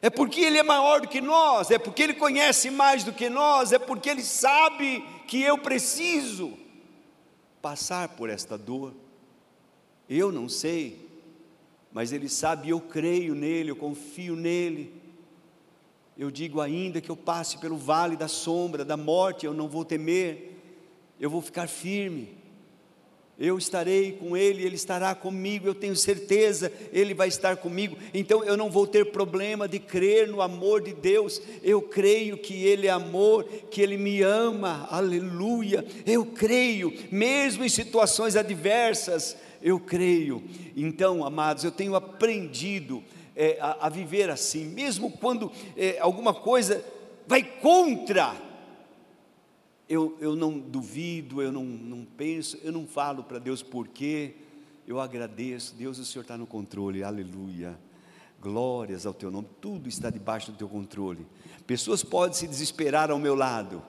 é 0.02 0.10
porque 0.10 0.40
Ele 0.40 0.58
é 0.58 0.62
maior 0.62 1.00
do 1.00 1.08
que 1.08 1.20
nós, 1.20 1.70
é 1.70 1.78
porque 1.78 2.02
Ele 2.02 2.14
conhece 2.14 2.70
mais 2.70 3.02
do 3.02 3.12
que 3.12 3.28
nós, 3.28 3.72
é 3.72 3.78
porque 3.78 4.08
Ele 4.08 4.22
sabe 4.22 5.04
que 5.26 5.42
eu 5.42 5.58
preciso 5.58 6.56
passar 7.60 8.10
por 8.10 8.30
esta 8.30 8.56
dor. 8.56 8.94
Eu 10.08 10.30
não 10.30 10.48
sei, 10.48 11.08
mas 11.92 12.12
Ele 12.12 12.28
sabe, 12.28 12.68
eu 12.68 12.80
creio 12.80 13.34
nele, 13.34 13.70
eu 13.70 13.76
confio 13.76 14.36
nele. 14.36 14.94
Eu 16.16 16.30
digo 16.30 16.60
ainda 16.60 17.00
que 17.00 17.10
eu 17.10 17.16
passe 17.16 17.58
pelo 17.58 17.76
vale 17.76 18.16
da 18.16 18.28
sombra, 18.28 18.84
da 18.84 18.96
morte, 18.96 19.44
eu 19.44 19.52
não 19.52 19.68
vou 19.68 19.84
temer, 19.84 20.52
eu 21.18 21.28
vou 21.28 21.42
ficar 21.42 21.66
firme. 21.66 22.35
Eu 23.38 23.58
estarei 23.58 24.12
com 24.12 24.34
Ele, 24.34 24.62
Ele 24.62 24.76
estará 24.76 25.14
comigo, 25.14 25.66
eu 25.66 25.74
tenho 25.74 25.94
certeza, 25.94 26.72
Ele 26.90 27.12
vai 27.12 27.28
estar 27.28 27.56
comigo. 27.56 27.96
Então 28.14 28.42
eu 28.42 28.56
não 28.56 28.70
vou 28.70 28.86
ter 28.86 29.12
problema 29.12 29.68
de 29.68 29.78
crer 29.78 30.26
no 30.26 30.40
amor 30.40 30.80
de 30.80 30.94
Deus. 30.94 31.42
Eu 31.62 31.82
creio 31.82 32.38
que 32.38 32.64
Ele 32.64 32.86
é 32.86 32.90
amor, 32.90 33.44
que 33.70 33.82
Ele 33.82 33.98
me 33.98 34.22
ama, 34.22 34.88
aleluia. 34.90 35.84
Eu 36.06 36.24
creio, 36.24 36.92
mesmo 37.10 37.62
em 37.62 37.68
situações 37.68 38.36
adversas, 38.36 39.36
eu 39.62 39.78
creio. 39.78 40.42
Então, 40.74 41.22
amados, 41.22 41.62
eu 41.62 41.70
tenho 41.70 41.94
aprendido 41.94 43.04
é, 43.34 43.58
a, 43.60 43.86
a, 43.86 43.88
viver 43.90 44.30
assim, 44.30 44.64
mesmo 44.64 45.10
quando 45.10 45.52
é, 45.76 45.98
alguma 46.00 46.32
coisa 46.32 46.82
vai 47.26 47.42
contra, 47.42 48.34
eu, 49.88 50.16
eu 50.20 50.34
não 50.34 50.58
duvido, 50.58 51.40
eu 51.40 51.52
não, 51.52 51.64
não 51.64 52.04
penso, 52.04 52.58
eu 52.62 52.72
não 52.72 52.86
falo 52.86 53.22
para 53.22 53.38
Deus 53.38 53.62
porquê, 53.62 54.34
eu 54.86 55.00
agradeço, 55.00 55.74
Deus, 55.74 55.98
o 55.98 56.04
Senhor 56.04 56.22
está 56.22 56.36
no 56.36 56.46
controle, 56.46 57.02
aleluia. 57.02 57.78
Glórias 58.40 59.06
ao 59.06 59.14
teu 59.14 59.30
nome, 59.30 59.48
tudo 59.60 59.88
está 59.88 60.10
debaixo 60.10 60.52
do 60.52 60.58
teu 60.58 60.68
controle. 60.68 61.26
Pessoas 61.66 62.04
podem 62.04 62.36
se 62.36 62.46
desesperar 62.46 63.10
ao 63.10 63.18
meu 63.18 63.34
lado. 63.34 63.82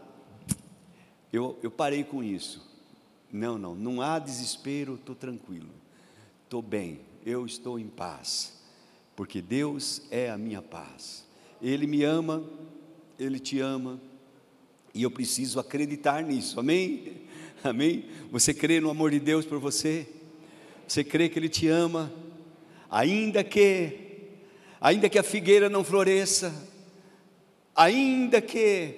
Eu, 1.31 1.59
eu 1.61 1.69
parei 1.69 2.03
com 2.03 2.23
isso. 2.23 2.65
Não, 3.31 3.57
não, 3.57 3.75
não 3.75 4.01
há 4.01 4.17
desespero, 4.17 4.95
estou 4.95 5.13
tranquilo, 5.13 5.69
estou 6.45 6.61
bem, 6.61 7.01
eu 7.25 7.45
estou 7.45 7.77
em 7.77 7.87
paz 7.87 8.57
porque 9.17 9.41
Deus 9.41 10.03
é 10.11 10.29
a 10.29 10.37
minha 10.37 10.61
paz. 10.61 11.25
Ele 11.59 11.87
me 11.87 12.03
ama, 12.03 12.43
Ele 13.17 13.39
te 13.39 13.59
ama, 13.59 13.99
e 14.97 15.03
eu 15.03 15.11
preciso 15.11 15.59
acreditar 15.59 16.23
nisso, 16.23 16.59
amém? 16.59 17.13
Amém? 17.63 18.05
Você 18.31 18.51
crê 18.51 18.79
no 18.79 18.89
amor 18.89 19.11
de 19.11 19.19
Deus 19.19 19.45
por 19.45 19.59
você? 19.59 20.07
Você 20.87 21.03
crê 21.03 21.29
que 21.29 21.37
Ele 21.37 21.47
te 21.47 21.67
ama, 21.67 22.11
ainda 22.89 23.43
que, 23.43 23.91
ainda 24.81 25.07
que 25.07 25.19
a 25.19 25.23
figueira 25.23 25.69
não 25.69 25.83
floresça, 25.83 26.51
ainda 27.75 28.41
que 28.41 28.95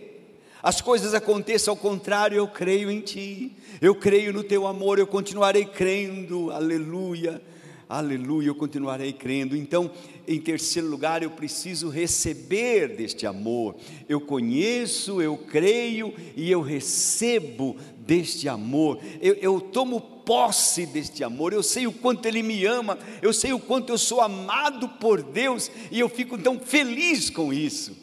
as 0.64 0.80
coisas 0.80 1.14
aconteçam 1.14 1.74
ao 1.74 1.78
contrário, 1.78 2.38
eu 2.38 2.48
creio 2.48 2.90
em 2.90 3.02
Ti, 3.02 3.52
eu 3.82 3.94
creio 3.94 4.32
no 4.32 4.42
Teu 4.42 4.66
amor, 4.66 5.00
eu 5.00 5.08
continuarei 5.08 5.66
crendo, 5.66 6.50
aleluia 6.50 7.42
aleluia, 7.90 8.50
eu 8.50 8.56
continuarei 8.56 9.12
crendo. 9.12 9.58
Então, 9.58 9.90
em 10.28 10.40
terceiro 10.40 10.88
lugar, 10.88 11.24
eu 11.24 11.32
preciso 11.32 11.90
receber 11.90 12.96
deste 12.96 13.26
amor. 13.26 13.76
Eu 14.08 14.22
conheço, 14.22 15.20
eu 15.20 15.36
creio 15.36 16.14
e 16.38 16.52
eu 16.52 16.62
recebo 16.62 17.76
deste 17.98 18.48
amor. 18.48 19.00
Eu, 19.20 19.34
eu 19.36 19.60
tomo 19.60 20.00
posse 20.00 20.86
deste 20.86 21.24
amor. 21.24 21.52
Eu 21.52 21.64
sei 21.64 21.88
o 21.88 21.92
quanto 21.92 22.28
Ele 22.28 22.44
me 22.44 22.64
ama, 22.64 23.00
eu 23.24 23.34
sei 23.34 23.52
o 23.54 23.60
quanto 23.60 23.92
eu 23.92 23.98
sou 23.98 24.22
amado 24.22 24.88
por 24.88 25.24
Deus 25.24 25.72
e 25.92 26.00
eu 26.00 26.08
fico 26.08 26.38
tão 26.38 26.60
feliz 26.60 27.32
com 27.32 27.52
isso. 27.52 27.98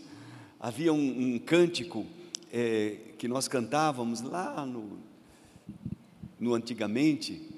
Havia 0.59 0.93
um, 0.93 1.35
um 1.35 1.39
cântico 1.39 2.05
é, 2.53 2.97
que 3.17 3.29
nós 3.29 3.47
cantávamos 3.47 4.21
lá 4.21 4.67
no, 4.67 4.99
no 6.41 6.55
antigamente 6.55 7.55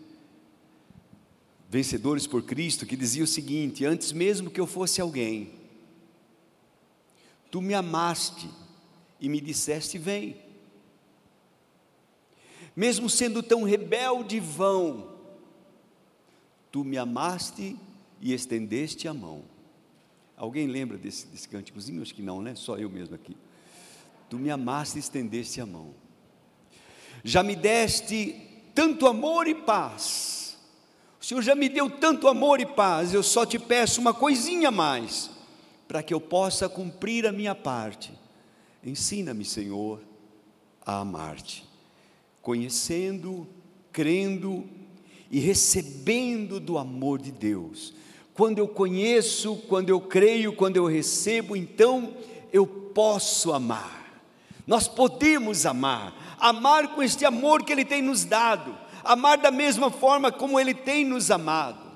vencedores 1.69 2.27
por 2.27 2.43
Cristo, 2.43 2.87
que 2.87 2.97
dizia 2.97 3.23
o 3.23 3.27
seguinte: 3.27 3.85
Antes 3.85 4.13
mesmo 4.13 4.51
que 4.51 4.61
eu 4.61 4.67
fosse 4.67 5.01
alguém, 5.01 5.53
tu 7.51 7.61
me 7.61 7.75
amaste 7.75 8.49
e 9.21 9.29
me 9.29 9.41
disseste: 9.41 9.99
Vem. 9.99 10.49
Mesmo 12.75 13.11
sendo 13.11 13.43
tão 13.43 13.65
rebelde 13.65 14.37
e 14.37 14.41
vão, 14.41 15.11
tu 16.71 16.85
me 16.85 16.97
amaste 16.97 17.77
e 18.21 18.33
estendeste 18.33 19.09
a 19.09 19.15
mão. 19.15 19.43
Alguém 20.37 20.69
lembra 20.69 20.97
desse, 20.97 21.27
desse 21.27 21.49
cânticozinho? 21.49 22.01
Acho 22.01 22.15
que 22.15 22.23
não, 22.23 22.41
né? 22.41 22.55
Só 22.55 22.77
eu 22.77 22.89
mesmo 22.89 23.17
aqui. 23.17 23.37
Tu 24.31 24.39
me 24.39 24.49
amaste 24.49 24.97
e 24.97 25.01
estendeste 25.01 25.61
a 25.61 25.67
mão. 25.67 25.93
Já 27.25 27.43
me 27.43 27.57
deste 27.57 28.37
tanto 28.77 29.09
amor 29.09 29.49
e 29.49 29.57
paz 29.57 30.38
o 31.21 31.25
Senhor 31.25 31.43
já 31.43 31.55
me 31.55 31.69
deu 31.69 31.91
tanto 31.91 32.29
amor 32.29 32.61
e 32.61 32.67
paz, 32.67 33.13
eu 33.13 33.23
só 33.23 33.45
te 33.45 33.59
peço 33.59 34.01
uma 34.01 34.15
coisinha 34.15 34.71
mais, 34.71 35.31
para 35.87 36.03
que 36.03 36.15
eu 36.15 36.21
possa 36.21 36.69
cumprir 36.69 37.27
a 37.27 37.33
minha 37.33 37.55
parte. 37.55 38.13
Ensina-me, 38.85 39.45
Senhor, 39.45 40.01
a 40.87 41.01
amar-te, 41.01 41.65
conhecendo, 42.41 43.47
crendo 43.91 44.65
e 45.31 45.41
recebendo 45.41 46.61
do 46.61 46.79
amor 46.79 47.21
de 47.21 47.33
Deus. 47.33 47.93
Quando 48.33 48.59
eu 48.59 48.69
conheço, 48.69 49.57
quando 49.69 49.91
eu 49.91 50.01
creio, 50.01 50.53
quando 50.53 50.77
eu 50.77 50.87
recebo, 50.87 51.57
então 51.57 52.15
eu 52.53 52.65
posso 52.65 53.53
amar. 53.53 54.23
Nós 54.65 54.87
podemos 54.87 55.67
amar, 55.67 56.37
amar 56.39 56.95
com 56.95 57.03
este 57.03 57.25
amor 57.25 57.65
que 57.65 57.73
Ele 57.73 57.85
tem 57.85 58.01
nos 58.01 58.25
dado 58.25 58.88
amar 59.05 59.39
da 59.39 59.51
mesma 59.51 59.91
forma 59.91 60.31
como 60.31 60.59
Ele 60.59 60.75
tem 60.75 61.05
nos 61.05 61.31
amado. 61.31 61.89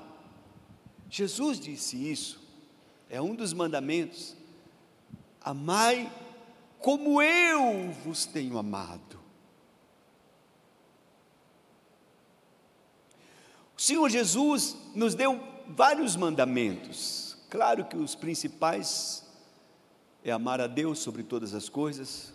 Jesus 1.09 1.59
disse 1.59 1.95
isso, 2.11 2.41
é 3.09 3.21
um 3.21 3.35
dos 3.35 3.53
mandamentos. 3.53 4.35
Amai 5.41 6.11
como 6.79 7.21
eu 7.21 7.91
vos 8.03 8.25
tenho 8.25 8.57
amado. 8.57 9.19
O 13.77 13.81
Senhor 13.81 14.09
Jesus 14.09 14.75
nos 14.95 15.13
deu 15.13 15.39
vários 15.67 16.15
mandamentos. 16.15 17.37
Claro 17.49 17.85
que 17.85 17.95
os 17.95 18.15
principais 18.15 19.23
é 20.23 20.31
amar 20.31 20.59
a 20.59 20.67
Deus 20.67 20.99
sobre 20.99 21.21
todas 21.21 21.53
as 21.53 21.69
coisas, 21.69 22.33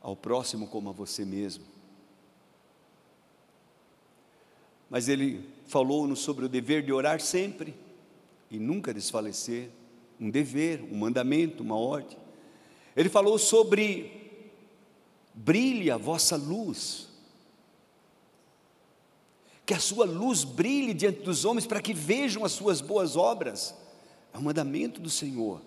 ao 0.00 0.14
próximo 0.14 0.68
como 0.68 0.90
a 0.90 0.92
você 0.92 1.24
mesmo. 1.24 1.64
Mas 4.90 5.08
ele 5.08 5.48
falou-nos 5.66 6.20
sobre 6.20 6.46
o 6.46 6.48
dever 6.48 6.82
de 6.82 6.92
orar 6.92 7.20
sempre 7.20 7.74
e 8.50 8.58
nunca 8.58 8.94
desfalecer, 8.94 9.70
um 10.18 10.30
dever, 10.30 10.82
um 10.82 10.96
mandamento, 10.96 11.62
uma 11.62 11.76
ordem. 11.76 12.16
Ele 12.96 13.08
falou 13.08 13.38
sobre 13.38 14.10
brilhe 15.34 15.90
a 15.90 15.96
vossa 15.96 16.36
luz, 16.36 17.08
que 19.64 19.74
a 19.74 19.78
sua 19.78 20.06
luz 20.06 20.44
brilhe 20.44 20.94
diante 20.94 21.20
dos 21.20 21.44
homens 21.44 21.66
para 21.66 21.82
que 21.82 21.92
vejam 21.92 22.44
as 22.44 22.52
suas 22.52 22.80
boas 22.80 23.16
obras. 23.16 23.74
É 24.32 24.38
um 24.38 24.42
mandamento 24.42 25.00
do 25.00 25.10
Senhor. 25.10 25.60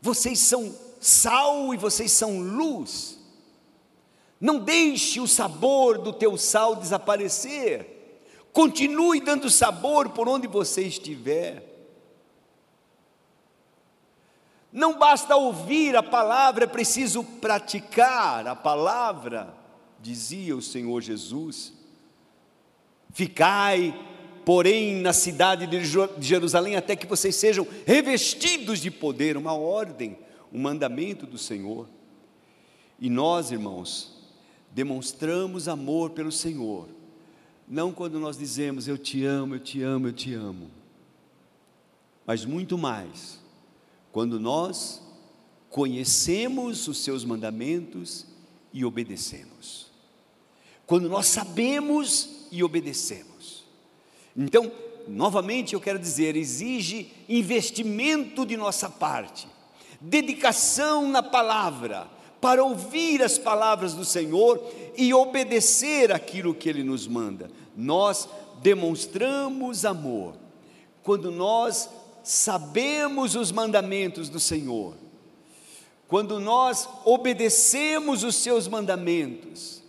Vocês 0.00 0.38
são 0.38 0.72
sal 1.00 1.74
e 1.74 1.76
vocês 1.76 2.12
são 2.12 2.40
luz. 2.40 3.18
Não 4.40 4.60
deixe 4.60 5.18
o 5.20 5.26
sabor 5.26 5.98
do 5.98 6.12
teu 6.12 6.36
sal 6.36 6.76
desaparecer. 6.76 7.95
Continue 8.56 9.20
dando 9.20 9.50
sabor 9.50 10.08
por 10.08 10.26
onde 10.26 10.46
você 10.46 10.80
estiver. 10.80 11.62
Não 14.72 14.98
basta 14.98 15.36
ouvir 15.36 15.94
a 15.94 16.02
palavra, 16.02 16.64
é 16.64 16.66
preciso 16.66 17.22
praticar 17.22 18.46
a 18.46 18.56
palavra, 18.56 19.54
dizia 20.00 20.56
o 20.56 20.62
Senhor 20.62 21.02
Jesus. 21.02 21.74
Ficai, 23.12 23.94
porém, 24.42 25.02
na 25.02 25.12
cidade 25.12 25.66
de 25.66 25.82
Jerusalém, 26.18 26.76
até 26.76 26.96
que 26.96 27.06
vocês 27.06 27.36
sejam 27.36 27.66
revestidos 27.84 28.80
de 28.80 28.90
poder, 28.90 29.36
uma 29.36 29.52
ordem, 29.52 30.18
um 30.50 30.58
mandamento 30.58 31.26
do 31.26 31.36
Senhor. 31.36 31.86
E 32.98 33.10
nós, 33.10 33.50
irmãos, 33.50 34.18
demonstramos 34.72 35.68
amor 35.68 36.12
pelo 36.12 36.32
Senhor 36.32 36.95
não 37.68 37.92
quando 37.92 38.18
nós 38.18 38.38
dizemos 38.38 38.86
eu 38.86 38.96
te 38.96 39.24
amo, 39.24 39.56
eu 39.56 39.60
te 39.60 39.82
amo, 39.82 40.08
eu 40.08 40.12
te 40.12 40.34
amo, 40.34 40.70
mas 42.26 42.44
muito 42.44 42.76
mais 42.78 43.40
quando 44.12 44.40
nós 44.40 45.02
conhecemos 45.68 46.88
os 46.88 46.98
seus 46.98 47.24
mandamentos 47.24 48.26
e 48.72 48.84
obedecemos. 48.84 49.86
Quando 50.86 51.08
nós 51.08 51.26
sabemos 51.26 52.46
e 52.50 52.62
obedecemos. 52.62 53.64
Então, 54.36 54.70
novamente 55.08 55.74
eu 55.74 55.80
quero 55.80 55.98
dizer, 55.98 56.36
exige 56.36 57.12
investimento 57.28 58.46
de 58.46 58.56
nossa 58.56 58.88
parte, 58.88 59.48
dedicação 60.00 61.08
na 61.08 61.22
palavra, 61.22 62.08
para 62.40 62.62
ouvir 62.62 63.22
as 63.22 63.38
palavras 63.38 63.94
do 63.94 64.04
Senhor 64.04 64.62
e 64.96 65.12
obedecer 65.12 66.12
aquilo 66.12 66.54
que 66.54 66.68
Ele 66.68 66.82
nos 66.82 67.06
manda. 67.06 67.50
Nós 67.76 68.28
demonstramos 68.62 69.84
amor 69.84 70.34
quando 71.02 71.30
nós 71.30 71.88
sabemos 72.24 73.36
os 73.36 73.52
mandamentos 73.52 74.28
do 74.28 74.40
Senhor, 74.40 74.94
quando 76.08 76.40
nós 76.40 76.88
obedecemos 77.04 78.24
os 78.24 78.34
seus 78.34 78.66
mandamentos 78.66 79.82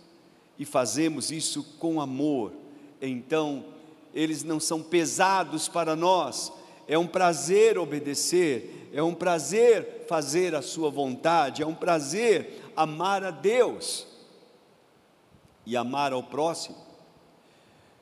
e 0.56 0.64
fazemos 0.64 1.32
isso 1.32 1.64
com 1.78 2.00
amor, 2.00 2.52
então 3.02 3.64
eles 4.14 4.44
não 4.44 4.60
são 4.60 4.80
pesados 4.80 5.66
para 5.66 5.96
nós, 5.96 6.52
é 6.86 6.96
um 6.96 7.06
prazer 7.06 7.78
obedecer, 7.78 8.77
é 8.92 9.02
um 9.02 9.14
prazer 9.14 10.06
fazer 10.08 10.54
a 10.54 10.62
Sua 10.62 10.90
vontade, 10.90 11.62
é 11.62 11.66
um 11.66 11.74
prazer 11.74 12.62
amar 12.76 13.24
a 13.24 13.30
Deus 13.30 14.06
e 15.66 15.76
amar 15.76 16.12
ao 16.12 16.22
próximo. 16.22 16.76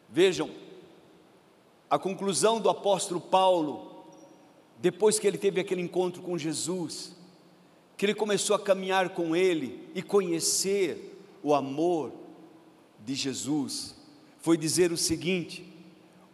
Vejam, 0.09 0.51
a 1.91 1.99
conclusão 1.99 2.61
do 2.61 2.69
apóstolo 2.69 3.21
Paulo, 3.21 4.05
depois 4.79 5.19
que 5.19 5.27
ele 5.27 5.39
teve 5.39 5.61
aquele 5.61 5.83
encontro 5.83 6.23
com 6.23 6.37
Jesus, 6.37 7.15
que 7.97 8.05
ele 8.05 8.15
começou 8.15 8.55
a 8.55 8.61
caminhar 8.61 9.11
com 9.11 9.35
ele 9.35 9.89
e 9.95 10.03
conhecer 10.03 11.19
o 11.43 11.55
amor 11.55 12.13
de 13.05 13.15
Jesus, 13.15 13.95
foi 14.41 14.57
dizer 14.57 14.93
o 14.93 14.97
seguinte: 14.97 15.67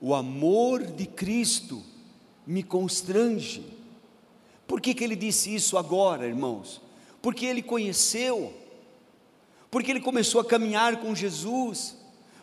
o 0.00 0.14
amor 0.14 0.84
de 0.84 1.06
Cristo 1.06 1.82
me 2.46 2.62
constrange. 2.62 3.64
Por 4.66 4.80
que, 4.80 4.94
que 4.94 5.04
ele 5.04 5.16
disse 5.16 5.54
isso 5.54 5.76
agora, 5.76 6.26
irmãos? 6.26 6.80
Porque 7.20 7.46
ele 7.46 7.62
conheceu, 7.62 8.52
porque 9.70 9.90
ele 9.90 10.00
começou 10.00 10.40
a 10.40 10.44
caminhar 10.44 10.96
com 10.96 11.14
Jesus, 11.14 11.96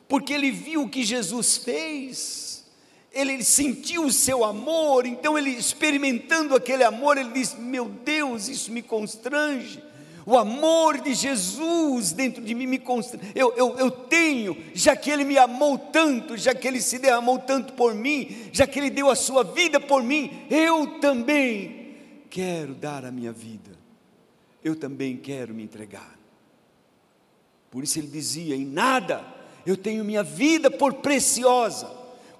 porque 0.07 0.33
ele 0.33 0.51
viu 0.51 0.83
o 0.83 0.89
que 0.89 1.03
Jesus 1.03 1.57
fez, 1.57 2.65
ele 3.11 3.43
sentiu 3.43 4.05
o 4.05 4.11
seu 4.11 4.43
amor, 4.43 5.05
então 5.05 5.37
ele 5.37 5.49
experimentando 5.49 6.55
aquele 6.55 6.83
amor, 6.83 7.17
ele 7.17 7.31
disse: 7.31 7.57
Meu 7.57 7.85
Deus, 7.85 8.47
isso 8.47 8.71
me 8.71 8.81
constrange. 8.81 9.81
O 10.25 10.37
amor 10.37 11.01
de 11.01 11.15
Jesus 11.15 12.11
dentro 12.11 12.43
de 12.43 12.53
mim 12.53 12.67
me 12.67 12.77
constrange. 12.77 13.31
Eu, 13.33 13.51
eu, 13.55 13.75
eu 13.79 13.89
tenho, 13.89 14.55
já 14.75 14.95
que 14.95 15.09
Ele 15.09 15.23
me 15.23 15.39
amou 15.39 15.75
tanto, 15.77 16.37
já 16.37 16.53
que 16.53 16.67
Ele 16.67 16.79
se 16.79 16.99
derramou 16.99 17.39
tanto 17.39 17.73
por 17.73 17.95
mim, 17.95 18.35
já 18.51 18.67
que 18.67 18.77
Ele 18.77 18.91
deu 18.91 19.09
a 19.09 19.15
sua 19.15 19.43
vida 19.43 19.79
por 19.79 20.03
mim, 20.03 20.45
eu 20.51 20.99
também 20.99 21.78
quero 22.29 22.73
dar 22.73 23.05
a 23.05 23.11
minha 23.11 23.31
vida, 23.31 23.71
eu 24.63 24.75
também 24.75 25.17
quero 25.17 25.53
me 25.53 25.63
entregar. 25.63 26.17
Por 27.71 27.83
isso 27.83 27.99
ele 27.99 28.07
dizia: 28.07 28.55
em 28.55 28.65
nada 28.65 29.25
eu 29.65 29.77
tenho 29.77 30.03
minha 30.03 30.23
vida 30.23 30.71
por 30.71 30.95
preciosa, 30.95 31.87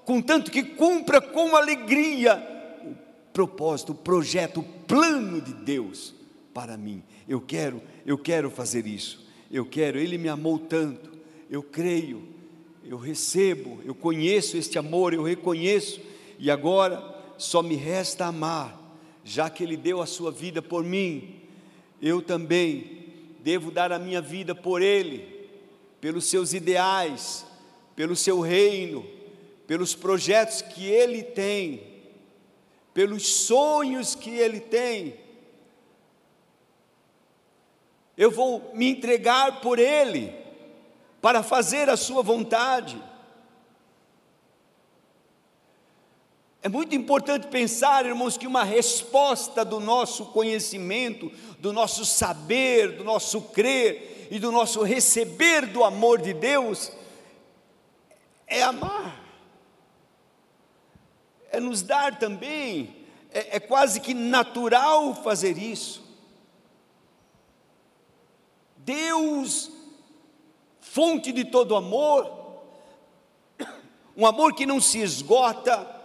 contanto 0.04 0.50
que 0.50 0.62
cumpra 0.62 1.20
com 1.20 1.56
alegria 1.56 2.46
o 2.84 2.94
propósito, 3.32 3.92
o 3.92 3.94
projeto, 3.94 4.60
o 4.60 4.62
plano 4.62 5.40
de 5.40 5.52
Deus 5.52 6.14
para 6.52 6.76
mim. 6.76 7.02
Eu 7.28 7.40
quero, 7.40 7.80
eu 8.04 8.18
quero 8.18 8.50
fazer 8.50 8.86
isso. 8.86 9.26
Eu 9.50 9.64
quero, 9.64 9.98
ele 9.98 10.18
me 10.18 10.28
amou 10.28 10.58
tanto. 10.58 11.10
Eu 11.48 11.62
creio, 11.62 12.22
eu 12.84 12.96
recebo, 12.96 13.80
eu 13.84 13.94
conheço 13.94 14.56
este 14.56 14.78
amor, 14.78 15.12
eu 15.12 15.22
reconheço 15.22 16.00
e 16.38 16.50
agora 16.50 17.02
só 17.36 17.62
me 17.62 17.74
resta 17.74 18.26
amar, 18.26 18.79
já 19.24 19.48
que 19.50 19.62
ele 19.62 19.76
deu 19.76 20.00
a 20.00 20.06
sua 20.06 20.30
vida 20.30 20.60
por 20.60 20.84
mim. 20.84 21.40
Eu 22.00 22.22
também 22.22 23.06
devo 23.40 23.70
dar 23.70 23.92
a 23.92 23.98
minha 23.98 24.20
vida 24.20 24.54
por 24.54 24.82
ele, 24.82 25.48
pelos 26.00 26.26
seus 26.26 26.52
ideais, 26.52 27.46
pelo 27.94 28.16
seu 28.16 28.40
reino, 28.40 29.06
pelos 29.66 29.94
projetos 29.94 30.62
que 30.62 30.86
ele 30.86 31.22
tem, 31.22 31.82
pelos 32.92 33.26
sonhos 33.26 34.14
que 34.14 34.30
ele 34.30 34.60
tem 34.60 35.20
eu 38.20 38.30
vou 38.30 38.70
me 38.74 38.90
entregar 38.90 39.62
por 39.62 39.78
Ele, 39.78 40.30
para 41.22 41.42
fazer 41.42 41.88
a 41.88 41.96
Sua 41.96 42.22
vontade. 42.22 43.02
É 46.62 46.68
muito 46.68 46.94
importante 46.94 47.46
pensar, 47.46 48.04
irmãos, 48.04 48.36
que 48.36 48.46
uma 48.46 48.62
resposta 48.62 49.64
do 49.64 49.80
nosso 49.80 50.26
conhecimento, 50.26 51.32
do 51.58 51.72
nosso 51.72 52.04
saber, 52.04 52.98
do 52.98 53.04
nosso 53.04 53.40
crer 53.40 54.28
e 54.30 54.38
do 54.38 54.52
nosso 54.52 54.82
receber 54.82 55.66
do 55.66 55.82
amor 55.82 56.20
de 56.20 56.34
Deus 56.34 56.92
é 58.46 58.62
amar, 58.62 59.24
é 61.50 61.58
nos 61.58 61.82
dar 61.82 62.18
também, 62.18 63.06
é, 63.30 63.56
é 63.56 63.60
quase 63.60 64.00
que 64.00 64.12
natural 64.12 65.14
fazer 65.14 65.56
isso. 65.56 66.04
Deus, 68.76 69.70
fonte 70.80 71.32
de 71.32 71.44
todo 71.44 71.74
amor, 71.74 72.60
um 74.14 74.26
amor 74.26 74.54
que 74.54 74.66
não 74.66 74.80
se 74.80 74.98
esgota, 74.98 75.99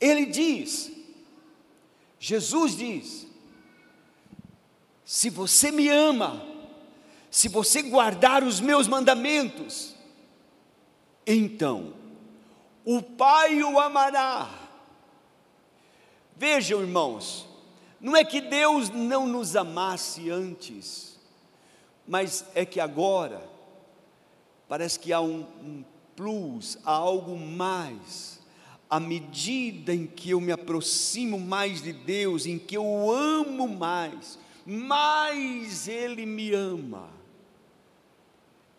Ele 0.00 0.26
diz, 0.26 0.92
Jesus 2.18 2.76
diz: 2.76 3.26
se 5.04 5.30
você 5.30 5.70
me 5.70 5.88
ama, 5.88 6.44
se 7.30 7.48
você 7.48 7.82
guardar 7.82 8.42
os 8.42 8.60
meus 8.60 8.86
mandamentos, 8.86 9.94
então 11.26 11.94
o 12.84 13.02
Pai 13.02 13.62
o 13.62 13.78
amará. 13.78 14.48
Vejam, 16.36 16.80
irmãos, 16.80 17.46
não 18.00 18.16
é 18.16 18.24
que 18.24 18.40
Deus 18.40 18.90
não 18.90 19.26
nos 19.26 19.56
amasse 19.56 20.30
antes, 20.30 21.18
mas 22.06 22.44
é 22.54 22.64
que 22.64 22.80
agora 22.80 23.42
parece 24.68 24.98
que 24.98 25.12
há 25.12 25.20
um, 25.20 25.40
um 25.62 25.84
plus, 26.14 26.78
há 26.84 26.92
algo 26.92 27.36
mais. 27.36 28.37
À 28.88 28.98
medida 28.98 29.94
em 29.94 30.06
que 30.06 30.30
eu 30.30 30.40
me 30.40 30.50
aproximo 30.50 31.38
mais 31.38 31.82
de 31.82 31.92
Deus, 31.92 32.46
em 32.46 32.58
que 32.58 32.76
eu 32.76 32.84
o 32.84 33.10
amo 33.10 33.68
mais, 33.68 34.38
mais 34.64 35.88
Ele 35.88 36.24
me 36.24 36.52
ama. 36.54 37.10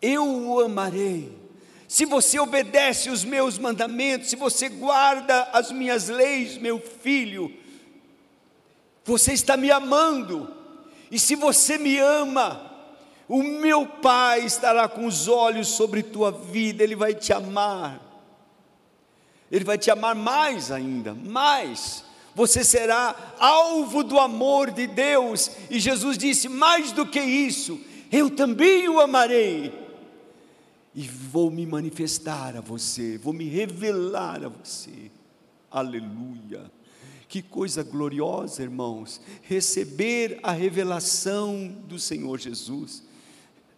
Eu 0.02 0.26
o 0.26 0.60
amarei. 0.60 1.36
Se 1.86 2.04
você 2.04 2.38
obedece 2.38 3.10
os 3.10 3.24
meus 3.24 3.58
mandamentos, 3.58 4.30
se 4.30 4.36
você 4.36 4.68
guarda 4.68 5.42
as 5.52 5.72
minhas 5.72 6.08
leis, 6.08 6.56
meu 6.56 6.80
filho, 6.80 7.52
você 9.04 9.32
está 9.32 9.56
me 9.56 9.70
amando. 9.70 10.54
E 11.10 11.18
se 11.18 11.34
você 11.34 11.78
me 11.78 11.98
ama, 11.98 12.70
o 13.28 13.42
meu 13.42 13.86
Pai 13.86 14.44
estará 14.44 14.88
com 14.88 15.06
os 15.06 15.26
olhos 15.28 15.68
sobre 15.68 16.02
tua 16.02 16.30
vida, 16.30 16.84
Ele 16.84 16.94
vai 16.94 17.14
te 17.14 17.32
amar. 17.32 18.09
Ele 19.50 19.64
vai 19.64 19.76
te 19.76 19.90
amar 19.90 20.14
mais 20.14 20.70
ainda, 20.70 21.14
mais. 21.14 22.04
Você 22.34 22.62
será 22.62 23.34
alvo 23.38 24.04
do 24.04 24.18
amor 24.18 24.70
de 24.70 24.86
Deus. 24.86 25.50
E 25.68 25.80
Jesus 25.80 26.16
disse: 26.16 26.48
mais 26.48 26.92
do 26.92 27.04
que 27.04 27.20
isso, 27.20 27.80
eu 28.12 28.30
também 28.30 28.88
o 28.88 29.00
amarei. 29.00 29.72
E 30.94 31.02
vou 31.02 31.50
me 31.50 31.66
manifestar 31.66 32.56
a 32.56 32.60
você, 32.60 33.18
vou 33.18 33.32
me 33.32 33.48
revelar 33.48 34.44
a 34.44 34.48
você. 34.48 35.10
Aleluia. 35.70 36.70
Que 37.28 37.40
coisa 37.40 37.84
gloriosa, 37.84 38.60
irmãos, 38.60 39.20
receber 39.42 40.40
a 40.42 40.50
revelação 40.50 41.68
do 41.86 41.96
Senhor 41.96 42.40
Jesus. 42.40 43.04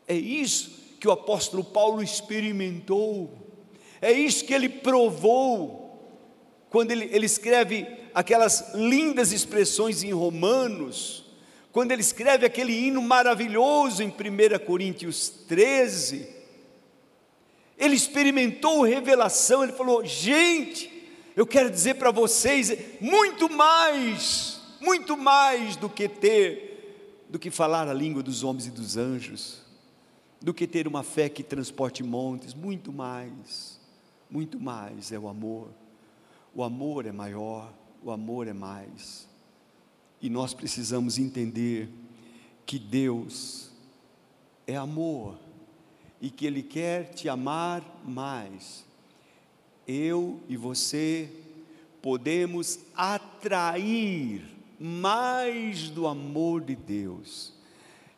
É 0.08 0.14
isso 0.14 0.70
que 0.98 1.06
o 1.06 1.10
apóstolo 1.10 1.62
Paulo 1.62 2.02
experimentou, 2.02 3.41
é 4.02 4.12
isso 4.12 4.44
que 4.44 4.52
ele 4.52 4.68
provou, 4.68 5.80
quando 6.68 6.90
ele, 6.90 7.08
ele 7.12 7.24
escreve 7.24 7.86
aquelas 8.12 8.74
lindas 8.74 9.32
expressões 9.32 10.02
em 10.02 10.12
Romanos, 10.12 11.24
quando 11.70 11.92
ele 11.92 12.02
escreve 12.02 12.44
aquele 12.44 12.72
hino 12.72 13.00
maravilhoso 13.00 14.02
em 14.02 14.08
1 14.08 14.66
Coríntios 14.66 15.30
13, 15.48 16.28
ele 17.78 17.94
experimentou 17.94 18.82
revelação, 18.82 19.62
ele 19.62 19.72
falou: 19.72 20.04
gente, 20.04 20.90
eu 21.34 21.46
quero 21.46 21.70
dizer 21.70 21.94
para 21.94 22.10
vocês, 22.10 22.76
muito 23.00 23.48
mais, 23.48 24.60
muito 24.80 25.16
mais 25.16 25.76
do 25.76 25.88
que 25.88 26.08
ter, 26.08 27.24
do 27.30 27.38
que 27.38 27.50
falar 27.50 27.88
a 27.88 27.94
língua 27.94 28.22
dos 28.22 28.42
homens 28.42 28.66
e 28.66 28.70
dos 28.70 28.98
anjos 28.98 29.62
do 30.42 30.52
que 30.52 30.66
ter 30.66 30.88
uma 30.88 31.02
fé 31.02 31.28
que 31.28 31.42
transporte 31.42 32.02
montes, 32.02 32.52
muito 32.52 32.92
mais, 32.92 33.71
muito 34.32 34.58
mais 34.58 35.12
é 35.12 35.18
o 35.18 35.28
amor. 35.28 35.68
O 36.54 36.62
amor 36.62 37.04
é 37.04 37.12
maior, 37.12 37.70
o 38.02 38.10
amor 38.10 38.48
é 38.48 38.54
mais. 38.54 39.28
E 40.22 40.30
nós 40.30 40.54
precisamos 40.54 41.18
entender 41.18 41.90
que 42.64 42.78
Deus 42.78 43.70
é 44.66 44.74
amor 44.74 45.38
e 46.18 46.30
que 46.30 46.46
Ele 46.46 46.62
quer 46.62 47.10
te 47.12 47.28
amar 47.28 47.84
mais. 48.06 48.86
Eu 49.86 50.40
e 50.48 50.56
você 50.56 51.30
podemos 52.00 52.78
atrair 52.94 54.42
mais 54.80 55.90
do 55.90 56.06
amor 56.06 56.62
de 56.62 56.74
Deus. 56.74 57.52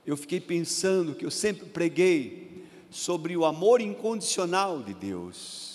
Eu 0.06 0.16
fiquei 0.16 0.40
pensando 0.40 1.14
que 1.14 1.24
eu 1.24 1.30
sempre 1.30 1.66
preguei 1.66 2.64
sobre 2.88 3.36
o 3.36 3.44
amor 3.44 3.80
incondicional 3.80 4.80
de 4.80 4.94
Deus. 4.94 5.73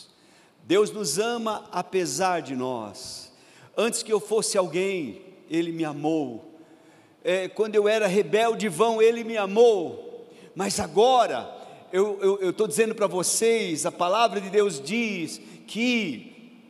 Deus 0.70 0.92
nos 0.92 1.18
ama 1.18 1.68
apesar 1.72 2.44
de 2.44 2.56
nós. 2.56 3.34
Antes 3.76 4.04
que 4.04 4.14
eu 4.14 4.20
fosse 4.20 4.56
alguém, 4.56 5.20
Ele 5.50 5.72
me 5.72 5.84
amou. 5.84 6.62
É, 7.24 7.48
quando 7.48 7.74
eu 7.74 7.88
era 7.88 8.06
rebelde 8.06 8.70
vão, 8.70 9.02
Ele 9.02 9.24
me 9.24 9.36
amou. 9.36 10.30
Mas 10.54 10.80
agora, 10.80 11.52
eu 11.92 12.52
estou 12.52 12.68
dizendo 12.68 12.94
para 12.94 13.08
vocês, 13.08 13.84
a 13.84 13.92
palavra 13.92 14.40
de 14.40 14.52
Deus 14.52 14.80
diz 14.80 15.42
que 15.66 16.62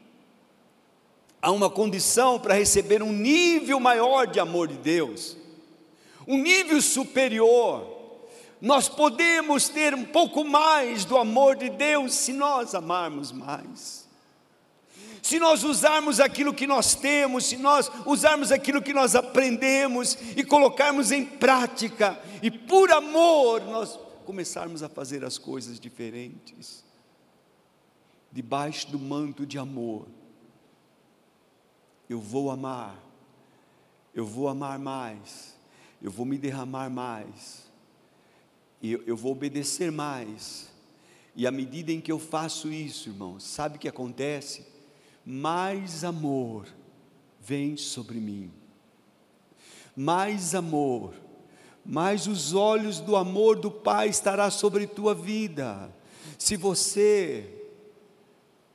há 1.42 1.52
uma 1.52 1.70
condição 1.70 2.40
para 2.40 2.54
receber 2.54 3.04
um 3.04 3.12
nível 3.12 3.82
maior 3.82 4.28
de 4.28 4.40
amor 4.40 4.70
de 4.70 4.78
Deus, 4.78 5.36
um 6.26 6.38
nível 6.38 6.82
superior. 6.82 7.99
Nós 8.62 8.90
podemos 8.90 9.70
ter 9.70 9.94
um 9.94 10.04
pouco 10.04 10.44
mais 10.44 11.06
do 11.06 11.18
amor 11.18 11.56
de 11.56 11.70
Deus 11.70 12.14
se 12.14 12.34
nós 12.34 12.76
amarmos 12.76 13.32
mais. 13.32 14.08
Se 15.22 15.40
nós 15.40 15.64
usarmos 15.64 16.20
aquilo 16.20 16.54
que 16.54 16.68
nós 16.68 16.96
temos, 16.96 17.46
se 17.46 17.58
nós 17.58 17.92
usarmos 18.06 18.52
aquilo 18.52 18.82
que 18.82 18.94
nós 18.94 19.16
aprendemos 19.16 20.18
e 20.36 20.44
colocarmos 20.44 21.12
em 21.12 21.24
prática, 21.24 22.20
e 22.42 22.50
por 22.50 22.92
amor 22.92 23.62
nós 23.66 24.00
começarmos 24.26 24.84
a 24.84 24.90
fazer 24.90 25.24
as 25.24 25.38
coisas 25.38 25.80
diferentes, 25.80 26.84
debaixo 28.32 28.90
do 28.92 29.00
manto 29.00 29.46
de 29.46 29.58
amor. 29.58 30.08
Eu 32.10 32.20
vou 32.20 32.50
amar, 32.50 32.96
eu 34.14 34.26
vou 34.26 34.48
amar 34.48 34.80
mais, 34.80 35.56
eu 36.02 36.10
vou 36.10 36.26
me 36.26 36.38
derramar 36.38 36.90
mais, 36.90 37.69
e 38.82 38.94
eu, 38.94 39.04
eu 39.06 39.18
vou 39.18 39.32
obedecer 39.32 39.92
mais. 39.92 40.70
E 41.36 41.46
à 41.46 41.52
medida 41.52 41.92
em 41.92 42.02
que 42.02 42.12
eu 42.12 42.20
faço 42.20 42.72
isso, 42.72 43.10
irmãos, 43.10 43.44
sabe 43.44 43.78
o 43.78 43.80
que 43.80 43.88
acontece? 43.88 44.66
Mais 45.26 46.04
amor 46.04 46.68
vem 47.40 47.78
sobre 47.78 48.20
mim, 48.20 48.52
mais 49.96 50.54
amor 50.56 51.14
mas 51.92 52.28
os 52.28 52.54
olhos 52.54 53.00
do 53.00 53.16
amor 53.16 53.58
do 53.58 53.72
Pai 53.72 54.10
estará 54.10 54.52
sobre 54.52 54.86
tua 54.86 55.16
vida. 55.16 55.92
Se 56.38 56.56
você 56.56 57.52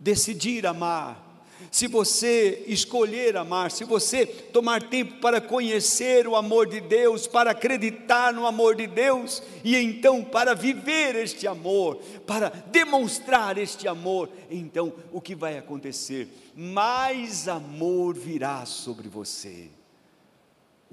decidir 0.00 0.66
amar, 0.66 1.33
se 1.70 1.86
você 1.86 2.64
escolher 2.66 3.36
amar, 3.36 3.70
se 3.70 3.84
você 3.84 4.26
tomar 4.26 4.88
tempo 4.88 5.20
para 5.20 5.40
conhecer 5.40 6.26
o 6.26 6.36
amor 6.36 6.66
de 6.66 6.80
Deus, 6.80 7.26
para 7.26 7.50
acreditar 7.50 8.32
no 8.32 8.46
amor 8.46 8.74
de 8.74 8.86
Deus 8.86 9.42
e 9.62 9.76
então 9.76 10.24
para 10.24 10.54
viver 10.54 11.16
este 11.16 11.46
amor, 11.46 11.96
para 12.26 12.48
demonstrar 12.48 13.58
este 13.58 13.88
amor, 13.88 14.28
então 14.50 14.92
o 15.12 15.20
que 15.20 15.34
vai 15.34 15.58
acontecer? 15.58 16.28
Mais 16.54 17.48
amor 17.48 18.14
virá 18.14 18.64
sobre 18.66 19.08
você 19.08 19.70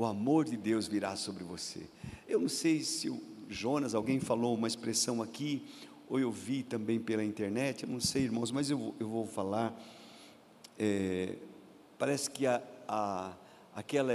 o 0.02 0.06
amor 0.06 0.46
de 0.46 0.58
Deus 0.58 0.88
virá 0.88 1.16
sobre 1.16 1.44
você. 1.44 1.82
Eu 2.28 2.40
não 2.40 2.50
sei 2.50 2.82
se 2.82 3.08
o 3.08 3.22
Jonas, 3.48 3.94
alguém 3.94 4.20
falou 4.20 4.56
uma 4.56 4.68
expressão 4.68 5.22
aqui, 5.22 5.64
ou 6.10 6.20
eu 6.20 6.32
vi 6.32 6.64
também 6.64 7.00
pela 7.00 7.24
internet, 7.24 7.84
eu 7.84 7.90
não 7.90 8.00
sei, 8.00 8.24
irmãos, 8.24 8.52
mas 8.52 8.72
eu, 8.72 8.96
eu 9.00 9.08
vou 9.08 9.28
falar. 9.28 9.80
É, 10.84 11.36
parece 12.00 12.28
que 12.32 12.48
a, 12.48 12.60
a, 12.88 13.34
aquela 13.76 14.14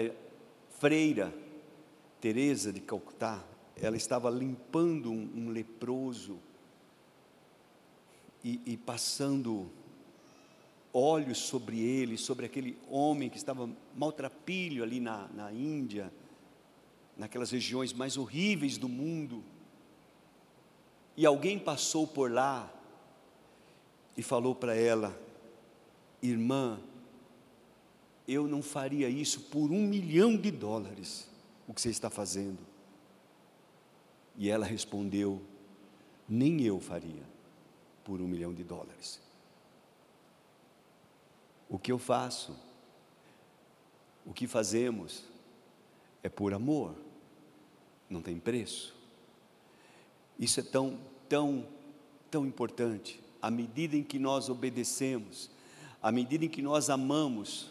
freira, 0.80 1.32
Teresa 2.20 2.72
de 2.72 2.80
Calcutá, 2.80 3.40
ela 3.80 3.96
estava 3.96 4.28
limpando 4.28 5.12
um, 5.12 5.30
um 5.36 5.50
leproso 5.50 6.40
e, 8.42 8.60
e 8.66 8.76
passando 8.76 9.70
olhos 10.92 11.38
sobre 11.38 11.78
ele, 11.78 12.18
sobre 12.18 12.46
aquele 12.46 12.76
homem 12.90 13.30
que 13.30 13.36
estava 13.36 13.70
maltrapilho 13.94 14.82
ali 14.82 14.98
na, 14.98 15.28
na 15.28 15.52
Índia, 15.52 16.12
naquelas 17.16 17.52
regiões 17.52 17.92
mais 17.92 18.16
horríveis 18.16 18.76
do 18.76 18.88
mundo. 18.88 19.44
E 21.16 21.24
alguém 21.24 21.60
passou 21.60 22.08
por 22.08 22.28
lá 22.28 22.68
e 24.16 24.22
falou 24.22 24.52
para 24.52 24.74
ela: 24.74 25.25
Irmã, 26.30 26.80
eu 28.26 28.46
não 28.46 28.62
faria 28.62 29.08
isso 29.08 29.42
por 29.42 29.70
um 29.70 29.86
milhão 29.86 30.36
de 30.36 30.50
dólares, 30.50 31.28
o 31.66 31.74
que 31.74 31.80
você 31.80 31.90
está 31.90 32.10
fazendo. 32.10 32.58
E 34.36 34.48
ela 34.50 34.66
respondeu: 34.66 35.40
Nem 36.28 36.62
eu 36.62 36.80
faria 36.80 37.22
por 38.04 38.20
um 38.20 38.26
milhão 38.26 38.52
de 38.52 38.64
dólares. 38.64 39.20
O 41.68 41.78
que 41.78 41.90
eu 41.90 41.98
faço, 41.98 42.56
o 44.24 44.32
que 44.32 44.46
fazemos, 44.46 45.24
é 46.22 46.28
por 46.28 46.54
amor, 46.54 46.94
não 48.08 48.22
tem 48.22 48.38
preço. 48.38 48.94
Isso 50.38 50.60
é 50.60 50.62
tão, 50.62 50.98
tão, 51.28 51.66
tão 52.30 52.46
importante. 52.46 53.20
À 53.40 53.50
medida 53.50 53.96
em 53.96 54.02
que 54.02 54.18
nós 54.18 54.48
obedecemos, 54.48 55.50
à 56.02 56.12
medida 56.12 56.44
em 56.44 56.48
que 56.48 56.62
nós 56.62 56.90
amamos, 56.90 57.70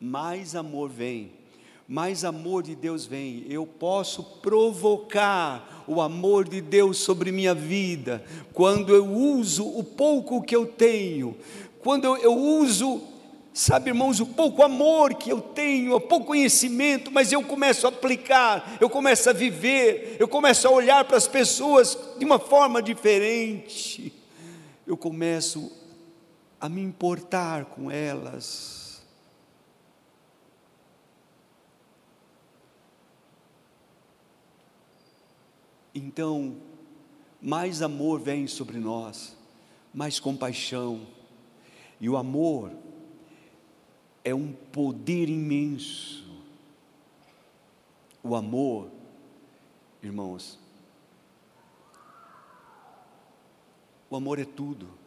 mais 0.00 0.54
amor 0.54 0.88
vem, 0.88 1.32
mais 1.86 2.24
amor 2.24 2.62
de 2.62 2.74
Deus 2.74 3.04
vem. 3.04 3.44
Eu 3.48 3.66
posso 3.66 4.22
provocar 4.22 5.84
o 5.86 6.00
amor 6.00 6.48
de 6.48 6.60
Deus 6.60 6.98
sobre 6.98 7.32
minha 7.32 7.54
vida 7.54 8.24
quando 8.52 8.94
eu 8.94 9.06
uso 9.06 9.66
o 9.66 9.82
pouco 9.82 10.42
que 10.42 10.54
eu 10.54 10.66
tenho, 10.66 11.36
quando 11.80 12.04
eu, 12.04 12.16
eu 12.16 12.34
uso 12.34 13.10
Sabe, 13.52 13.90
irmãos, 13.90 14.20
o 14.20 14.26
pouco 14.26 14.62
amor 14.62 15.14
que 15.14 15.30
eu 15.30 15.40
tenho, 15.40 15.96
o 15.96 16.00
pouco 16.00 16.26
conhecimento, 16.26 17.10
mas 17.10 17.32
eu 17.32 17.42
começo 17.42 17.84
a 17.84 17.90
aplicar, 17.90 18.76
eu 18.80 18.88
começo 18.88 19.28
a 19.28 19.32
viver, 19.32 20.16
eu 20.20 20.28
começo 20.28 20.68
a 20.68 20.70
olhar 20.70 21.04
para 21.04 21.16
as 21.16 21.26
pessoas 21.26 21.98
de 22.16 22.24
uma 22.24 22.38
forma 22.38 22.80
diferente, 22.80 24.12
eu 24.86 24.96
começo 24.96 25.70
a 26.60 26.68
me 26.68 26.82
importar 26.82 27.64
com 27.64 27.90
elas. 27.90 29.02
Então, 35.94 36.56
mais 37.40 37.80
amor 37.80 38.20
vem 38.20 38.46
sobre 38.46 38.78
nós, 38.78 39.36
mais 39.92 40.20
compaixão, 40.20 41.06
e 41.98 42.08
o 42.08 42.16
amor, 42.16 42.70
é 44.22 44.34
um 44.34 44.52
poder 44.52 45.28
imenso. 45.28 46.28
O 48.22 48.36
amor, 48.36 48.90
irmãos, 50.02 50.58
o 54.10 54.16
amor 54.16 54.38
é 54.38 54.44
tudo. 54.44 54.99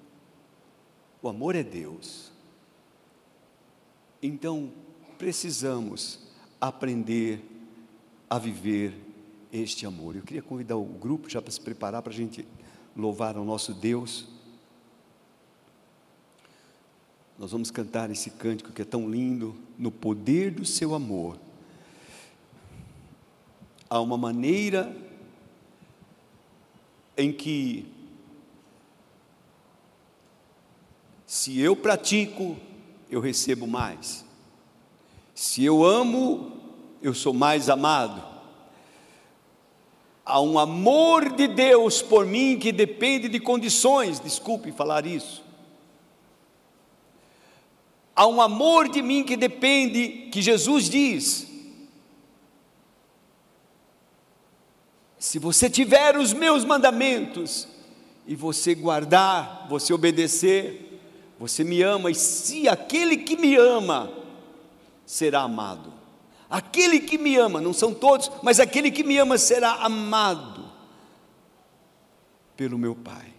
O 1.23 1.29
amor 1.29 1.55
é 1.55 1.63
Deus. 1.63 2.33
Então, 4.21 4.69
precisamos 5.17 6.19
aprender 6.59 7.41
a 8.29 8.37
viver 8.37 8.93
este 9.49 9.85
amor. 9.85 10.17
Eu 10.17 10.23
queria 10.23 10.41
convidar 10.41 10.75
o 10.75 10.83
grupo 10.83 11.29
já 11.29 11.41
para 11.41 11.49
se 11.49 11.61
preparar 11.61 12.01
para 12.01 12.11
a 12.11 12.15
gente 12.15 12.45
louvar 12.93 13.37
ao 13.37 13.45
nosso 13.45 13.73
Deus. 13.73 14.27
Nós 17.39 17.53
vamos 17.53 17.71
cantar 17.71 18.11
esse 18.11 18.29
cântico 18.29 18.73
que 18.73 18.81
é 18.81 18.85
tão 18.85 19.09
lindo, 19.09 19.55
no 19.79 19.91
poder 19.91 20.51
do 20.51 20.65
seu 20.65 20.93
amor. 20.93 21.39
Há 23.89 24.01
uma 24.01 24.17
maneira 24.17 24.93
em 27.15 27.31
que, 27.31 27.87
se 31.33 31.59
eu 31.59 31.75
pratico, 31.75 32.55
eu 33.09 33.19
recebo 33.19 33.65
mais. 33.65 34.23
Se 35.33 35.65
eu 35.65 35.83
amo, 35.83 36.61
eu 37.01 37.11
sou 37.11 37.33
mais 37.33 37.71
amado. 37.71 38.23
Há 40.23 40.39
um 40.39 40.59
amor 40.59 41.31
de 41.31 41.47
Deus 41.47 42.03
por 42.03 42.23
mim 42.23 42.59
que 42.59 42.71
depende 42.71 43.27
de 43.29 43.39
condições, 43.39 44.19
desculpe 44.19 44.71
falar 44.71 45.07
isso. 45.07 45.43
Há 48.15 48.27
um 48.27 48.39
amor 48.39 48.87
de 48.87 49.01
mim 49.01 49.23
que 49.23 49.35
depende, 49.35 50.29
que 50.31 50.39
Jesus 50.39 50.87
diz: 50.87 51.47
se 55.17 55.39
você 55.39 55.67
tiver 55.67 56.15
os 56.15 56.31
meus 56.31 56.63
mandamentos 56.63 57.67
e 58.27 58.35
você 58.35 58.75
guardar, 58.75 59.65
você 59.67 59.91
obedecer, 59.91 60.92
você 61.43 61.61
me 61.61 61.81
ama, 61.81 62.09
e 62.09 62.15
se 62.15 62.69
aquele 62.69 63.17
que 63.17 63.35
me 63.35 63.57
ama 63.57 64.09
será 65.05 65.41
amado. 65.41 65.91
Aquele 66.49 67.01
que 67.01 67.17
me 67.17 67.35
ama, 67.35 67.59
não 67.59 67.73
são 67.73 67.93
todos, 67.93 68.31
mas 68.41 68.61
aquele 68.61 68.89
que 68.89 69.03
me 69.03 69.17
ama 69.17 69.37
será 69.37 69.73
amado 69.73 70.71
pelo 72.55 72.77
meu 72.77 72.95
Pai. 72.95 73.33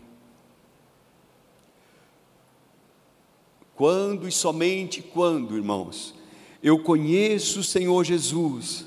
Quando 3.75 4.29
e 4.29 4.33
somente 4.33 5.01
quando, 5.01 5.57
irmãos, 5.57 6.15
eu 6.63 6.79
conheço 6.83 7.61
o 7.61 7.65
Senhor 7.65 8.05
Jesus, 8.05 8.85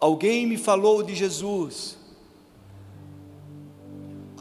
alguém 0.00 0.46
me 0.46 0.56
falou 0.56 1.02
de 1.02 1.14
Jesus, 1.14 1.98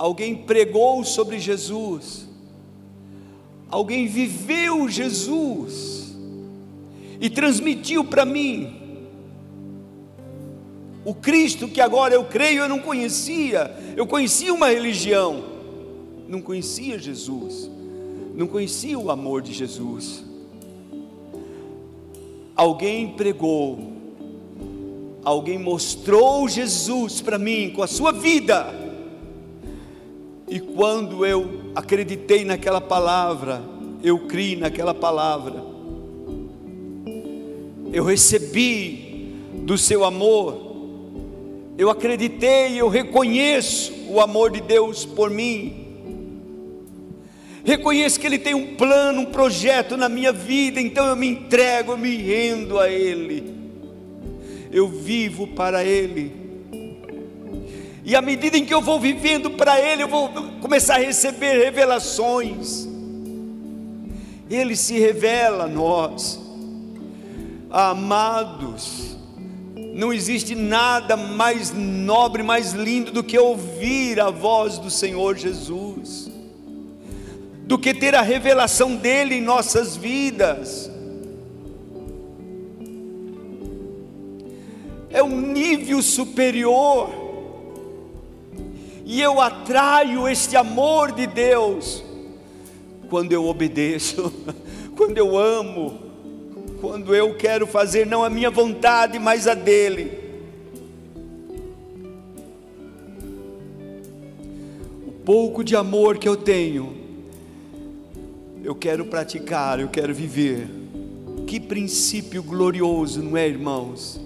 alguém 0.02 0.34
pregou 0.34 1.04
sobre 1.04 1.38
Jesus, 1.38 2.28
alguém 3.70 4.08
viveu 4.08 4.90
Jesus 4.90 6.16
e 7.20 7.30
transmitiu 7.30 8.04
para 8.04 8.26
mim. 8.26 8.78
O 11.06 11.14
Cristo 11.14 11.68
que 11.68 11.80
agora 11.80 12.16
eu 12.16 12.26
creio, 12.26 12.62
eu 12.62 12.68
não 12.68 12.80
conhecia, 12.80 13.78
eu 13.96 14.08
conhecia 14.08 14.52
uma 14.52 14.70
religião, 14.70 15.44
não 16.28 16.42
conhecia 16.42 16.98
Jesus, 16.98 17.70
não 18.34 18.48
conhecia 18.48 18.98
o 18.98 19.12
amor 19.12 19.44
de 19.44 19.54
Jesus. 19.54 20.24
Alguém 22.56 23.10
pregou, 23.10 23.94
alguém 25.24 25.60
mostrou 25.60 26.50
Jesus 26.50 27.22
para 27.22 27.38
mim 27.38 27.70
com 27.70 27.84
a 27.84 27.88
sua 27.88 28.12
vida, 28.12 28.81
e 30.52 30.60
quando 30.60 31.26
eu 31.26 31.72
acreditei 31.74 32.44
naquela 32.44 32.82
palavra, 32.82 33.64
eu 34.04 34.20
criei 34.28 34.58
naquela 34.58 34.94
palavra, 34.94 35.64
eu 37.94 38.04
recebi 38.04 39.34
do 39.64 39.78
seu 39.78 40.04
amor, 40.04 40.76
eu 41.78 41.90
acreditei, 41.90 42.76
eu 42.76 42.90
reconheço 42.90 43.94
o 44.10 44.20
amor 44.20 44.52
de 44.52 44.60
Deus 44.60 45.06
por 45.06 45.30
mim, 45.30 45.88
reconheço 47.64 48.20
que 48.20 48.28
Ele 48.28 48.38
tem 48.38 48.54
um 48.54 48.76
plano, 48.76 49.22
um 49.22 49.26
projeto 49.28 49.96
na 49.96 50.10
minha 50.10 50.34
vida, 50.34 50.82
então 50.82 51.06
eu 51.06 51.16
me 51.16 51.30
entrego, 51.30 51.94
eu 51.94 51.98
me 51.98 52.18
rendo 52.18 52.78
a 52.78 52.90
Ele, 52.90 53.56
eu 54.70 54.90
vivo 54.90 55.48
para 55.48 55.86
Ele, 55.86 56.41
e 58.04 58.16
à 58.16 58.22
medida 58.22 58.58
em 58.58 58.66
que 58.66 58.74
eu 58.74 58.82
vou 58.82 59.00
vivendo 59.00 59.52
para 59.52 59.80
Ele, 59.80 60.04
eu 60.04 60.08
vou 60.08 60.30
começar 60.62 60.96
a 60.96 61.00
receber 61.00 61.64
revelações, 61.64 62.88
Ele 64.50 64.76
se 64.76 65.00
revela 65.00 65.66
a 65.66 65.68
nós, 65.68 66.40
amados, 67.70 69.16
não 69.94 70.12
existe 70.12 70.56
nada 70.56 71.16
mais 71.16 71.72
nobre, 71.74 72.44
mais 72.44 72.74
lindo 72.74 73.12
do 73.12 73.24
que 73.24 73.38
ouvir 73.38 74.20
a 74.20 74.30
voz 74.30 74.78
do 74.78 74.90
Senhor 74.90 75.38
Jesus 75.38 76.32
do 77.72 77.80
que 77.80 77.94
ter 77.94 78.14
a 78.14 78.22
revelação 78.22 78.98
dele 78.98 79.36
em 79.36 79.42
nossas 79.42 79.96
vidas. 79.96 80.92
É 85.10 85.24
um 85.24 85.54
nível 85.54 86.02
superior, 86.02 87.10
e 89.12 89.20
eu 89.20 89.42
atraio 89.42 90.26
este 90.26 90.56
amor 90.56 91.12
de 91.12 91.28
Deus 91.28 92.02
quando 93.10 93.34
eu 93.34 93.46
obedeço, 93.46 94.32
quando 94.96 95.18
eu 95.18 95.38
amo, 95.38 96.00
quando 96.80 97.14
eu 97.14 97.36
quero 97.36 97.68
fazer 97.68 98.08
não 98.08 98.24
a 98.24 98.30
minha 98.30 98.50
vontade, 98.50 99.20
mas 99.20 99.50
a 99.50 99.54
dele. 99.54 100.18
O 105.06 105.12
pouco 105.26 105.62
de 105.62 105.76
amor 105.76 106.18
que 106.18 106.30
eu 106.30 106.38
tenho, 106.38 106.96
eu 108.64 108.74
quero 108.74 109.04
praticar, 109.04 109.82
eu 109.82 109.90
quero 109.90 110.16
viver. 110.16 110.70
Que 111.46 111.60
princípio 111.60 112.42
glorioso, 112.42 113.22
não 113.22 113.36
é, 113.36 113.46
irmãos? 113.46 114.22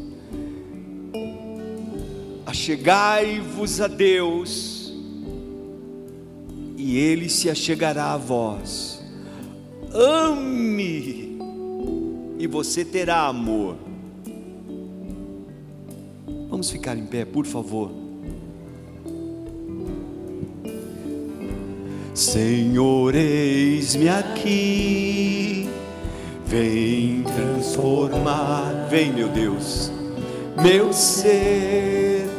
Achegai-vos 2.46 3.82
a 3.82 3.88
Deus, 3.88 4.75
e 6.86 7.00
Ele 7.00 7.28
se 7.28 7.50
achegará 7.50 8.14
a 8.14 8.18
vós. 8.18 9.04
Ame, 9.92 11.36
e 12.38 12.46
você 12.46 12.86
terá 12.86 13.26
amor. 13.26 13.76
Vamos 16.48 16.70
ficar 16.70 16.96
em 16.96 17.08
pé, 17.08 17.26
por 17.26 17.48
favor. 17.48 17.90
Senhor, 22.14 23.16
eis-me 23.16 24.08
aqui, 24.08 25.68
vem 26.46 27.24
transformar, 27.24 28.88
vem, 28.92 29.12
meu 29.12 29.30
Deus, 29.30 29.92
meu 30.62 30.94
ser 30.94 32.30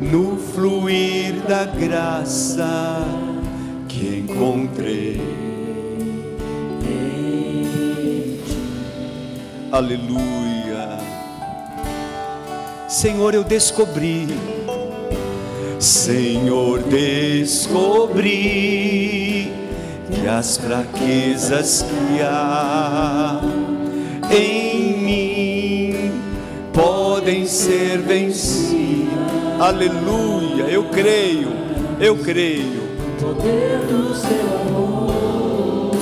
no 0.00 0.36
fluir 0.36 1.42
da 1.48 1.64
graça 1.64 3.31
que 4.02 4.18
encontrei. 4.18 5.20
Aleluia. 9.70 10.98
Senhor, 12.88 13.32
eu 13.32 13.44
descobri 13.44 14.26
Senhor, 15.78 16.82
descobri 16.82 18.32
que 20.10 20.26
as 20.28 20.56
fraquezas 20.56 21.82
que 21.82 22.20
há 22.22 23.40
em 24.30 24.98
mim 24.98 26.12
podem 26.72 27.46
ser 27.46 27.98
vencidas. 27.98 29.12
Aleluia, 29.60 30.64
eu 30.64 30.84
creio, 30.86 31.52
eu 32.00 32.16
creio. 32.18 32.81
Poder 33.22 33.78
do 33.86 34.14
seu 34.16 34.46
amor. 34.66 35.92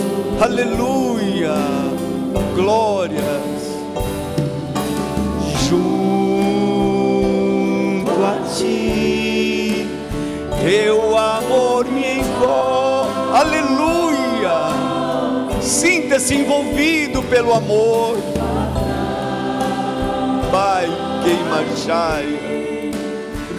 Aleluia, 0.40 1.54
glórias. 2.56 3.60
Junto 5.68 6.50
a 8.24 8.38
ti 8.56 9.86
teu 10.62 11.16
amor 11.16 11.84
me 11.84 12.20
envolve, 12.20 13.12
aleluia. 13.34 14.70
Sinta-se 15.60 16.34
envolvido 16.36 17.22
pelo 17.24 17.52
amor. 17.52 18.16
Pai, 20.50 20.88
queima 21.22 21.64
Jaya, 21.84 22.40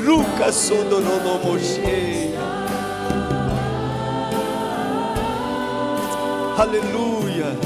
Ruka 0.04 0.52
Sodonomoshe. 0.52 2.31
Aleluia. 6.62 7.58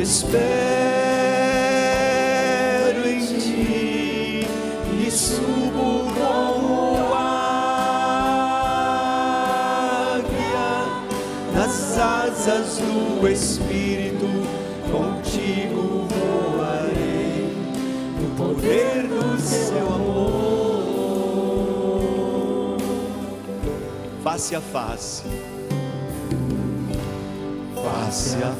Espero 0.00 0.26
em 3.08 3.24
ti 3.38 4.46
e 5.06 5.10
subo 5.12 6.12
como 6.12 6.72
asas 12.42 12.78
do 12.78 13.28
Espírito, 13.28 14.26
contigo 14.90 16.08
voarei, 16.10 17.54
no 18.20 18.28
poder 18.36 19.06
do 19.06 19.40
seu 19.40 19.86
amor. 19.86 21.22
Face 24.24 24.56
a 24.56 24.60
face, 24.60 25.22
face 28.12 28.36
a 28.44 28.52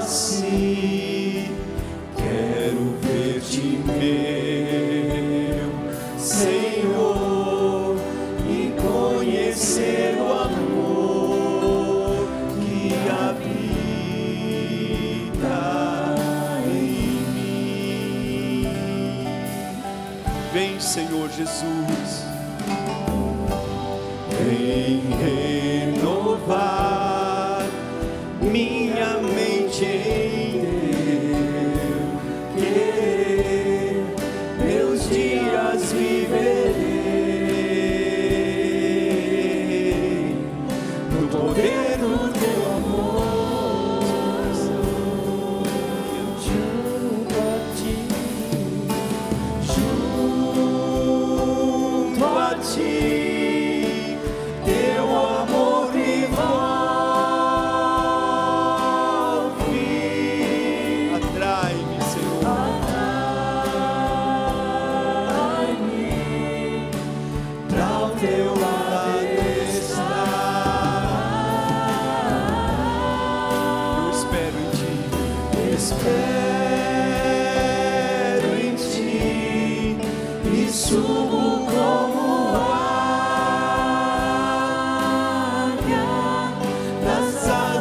face, 0.00 1.50
quero 2.16 2.94
ver-te, 3.02 3.82
meu 3.84 5.72
Senhor, 6.16 7.96
e 8.48 8.72
conhecer 8.80 10.16
o 10.20 10.32
amor 10.32 12.28
que 12.54 12.94
habita 13.10 13.58
em 16.64 16.92
mim. 17.34 18.68
Vem, 20.52 20.78
Senhor 20.78 21.28
Jesus, 21.28 22.24
vem 24.30 25.02
renovar. 25.18 26.17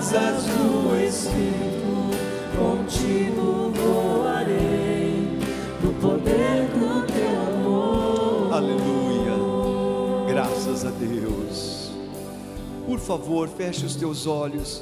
Asas 0.08 0.46
do 0.46 0.96
Espírito. 1.06 1.68
contigo 2.58 3.72
voarei 3.76 5.38
no 5.84 5.94
poder 5.96 6.68
do 6.70 7.06
teu 7.06 7.42
amor. 7.42 8.54
Aleluia. 8.54 9.34
Graças 10.30 10.86
a 10.86 10.92
Deus. 10.92 11.92
Por 12.86 13.00
favor, 13.00 13.50
feche 13.50 13.86
os 13.86 13.96
teus 13.96 14.26
olhos. 14.26 14.82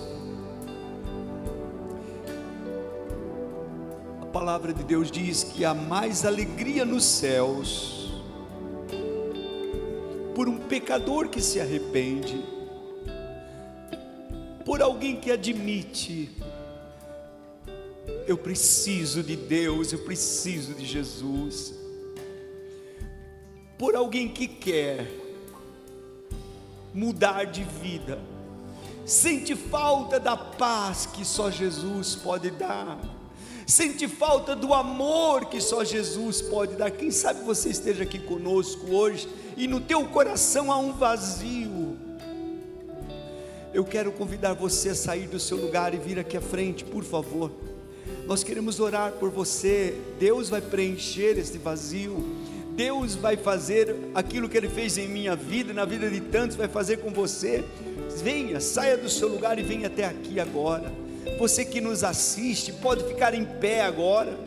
A 4.21 4.25
palavra 4.27 4.73
de 4.73 4.83
Deus 4.83 5.09
diz 5.09 5.43
que 5.43 5.65
há 5.65 5.73
mais 5.73 6.23
alegria 6.23 6.85
nos 6.85 7.03
céus 7.03 8.13
por 10.35 10.47
um 10.47 10.57
pecador 10.57 11.29
que 11.29 11.41
se 11.41 11.59
arrepende, 11.59 12.43
por 14.75 14.81
alguém 14.81 15.15
que 15.15 15.31
admite 15.31 16.29
eu 18.27 18.37
preciso 18.37 19.23
de 19.23 19.33
Deus, 19.33 19.93
eu 19.93 19.99
preciso 19.99 20.73
de 20.73 20.85
Jesus 20.85 21.73
por 23.77 23.95
alguém 23.95 24.27
que 24.27 24.49
quer 24.49 25.09
mudar 26.93 27.45
de 27.45 27.63
vida, 27.63 28.19
sente 29.05 29.55
falta 29.55 30.19
da 30.19 30.35
paz 30.35 31.05
que 31.05 31.23
só 31.23 31.49
Jesus 31.49 32.13
pode 32.15 32.51
dar, 32.51 32.99
sente 33.65 34.09
falta 34.09 34.57
do 34.57 34.73
amor 34.73 35.45
que 35.45 35.61
só 35.61 35.85
Jesus 35.85 36.41
pode 36.41 36.75
dar. 36.75 36.91
Quem 36.91 37.11
sabe 37.11 37.45
você 37.45 37.69
esteja 37.69 38.03
aqui 38.03 38.19
conosco 38.19 38.93
hoje 38.93 39.29
e 39.55 39.69
no 39.69 39.79
teu 39.79 40.05
coração 40.09 40.69
há 40.69 40.77
um 40.77 40.91
vazio. 40.91 41.94
Eu 43.75 43.83
quero 43.83 44.09
convidar 44.09 44.53
você 44.53 44.87
a 44.87 44.95
sair 44.95 45.27
do 45.27 45.37
seu 45.37 45.57
lugar 45.57 45.93
e 45.93 45.97
vir 45.97 46.17
aqui 46.17 46.37
à 46.37 46.41
frente, 46.41 46.85
por 46.85 47.03
favor. 47.03 47.51
Nós 48.25 48.41
queremos 48.41 48.79
orar 48.79 49.11
por 49.11 49.29
você. 49.29 49.93
Deus 50.17 50.47
vai 50.47 50.61
preencher 50.61 51.37
esse 51.37 51.57
vazio. 51.57 52.23
Deus 52.71 53.15
vai 53.15 53.35
fazer 53.35 53.93
aquilo 54.13 54.47
que 54.47 54.55
Ele 54.55 54.69
fez 54.69 54.97
em 54.97 55.09
minha 55.09 55.35
vida, 55.35 55.73
na 55.73 55.83
vida 55.83 56.09
de 56.09 56.21
tantos, 56.21 56.55
vai 56.55 56.69
fazer 56.69 56.99
com 56.99 57.11
você. 57.11 57.65
Venha, 58.23 58.61
saia 58.61 58.95
do 58.95 59.09
seu 59.09 59.27
lugar 59.27 59.59
e 59.59 59.63
venha 59.63 59.87
até 59.87 60.05
aqui 60.05 60.39
agora. 60.39 60.89
Você 61.37 61.65
que 61.65 61.81
nos 61.81 62.01
assiste, 62.01 62.71
pode 62.71 63.03
ficar 63.03 63.33
em 63.33 63.43
pé 63.43 63.81
agora. 63.81 64.39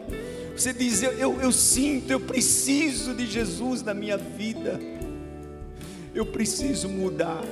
Você 0.56 0.72
diz: 0.72 1.02
eu, 1.02 1.12
eu, 1.12 1.38
eu 1.42 1.52
sinto, 1.52 2.10
eu 2.10 2.20
preciso 2.20 3.12
de 3.12 3.26
Jesus 3.26 3.82
na 3.82 3.92
minha 3.92 4.16
vida. 4.16 4.80
Eu 6.14 6.24
preciso 6.24 6.88
mudar. 6.88 7.44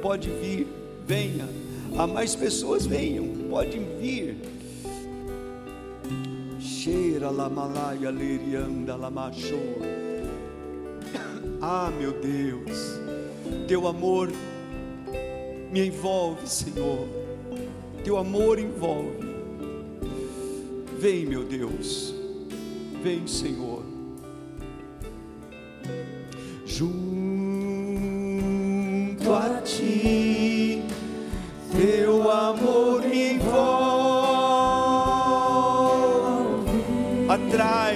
Pode 0.00 0.30
vir, 0.30 0.77
venha. 1.08 1.48
Há 1.96 2.06
mais 2.06 2.36
pessoas, 2.36 2.86
venham, 2.86 3.26
podem 3.48 3.82
vir. 3.98 4.36
Cheira 6.60 7.30
la 7.30 7.48
malaya 7.48 8.10
lerianda 8.10 8.94
la 8.94 9.10
machoa. 9.10 9.88
Ah, 11.60 11.90
meu 11.98 12.12
Deus, 12.12 13.00
teu 13.66 13.88
amor 13.88 14.30
me 15.72 15.86
envolve, 15.88 16.46
Senhor. 16.46 17.08
Teu 18.04 18.18
amor 18.18 18.58
envolve. 18.58 19.26
Vem, 20.98 21.26
meu 21.26 21.44
Deus. 21.44 22.14
Vem, 23.02 23.26
Senhor. 23.26 23.82
Junto 26.66 26.98
a 29.32 29.60
ti, 29.62 30.27
Atrai-me. 37.48 37.87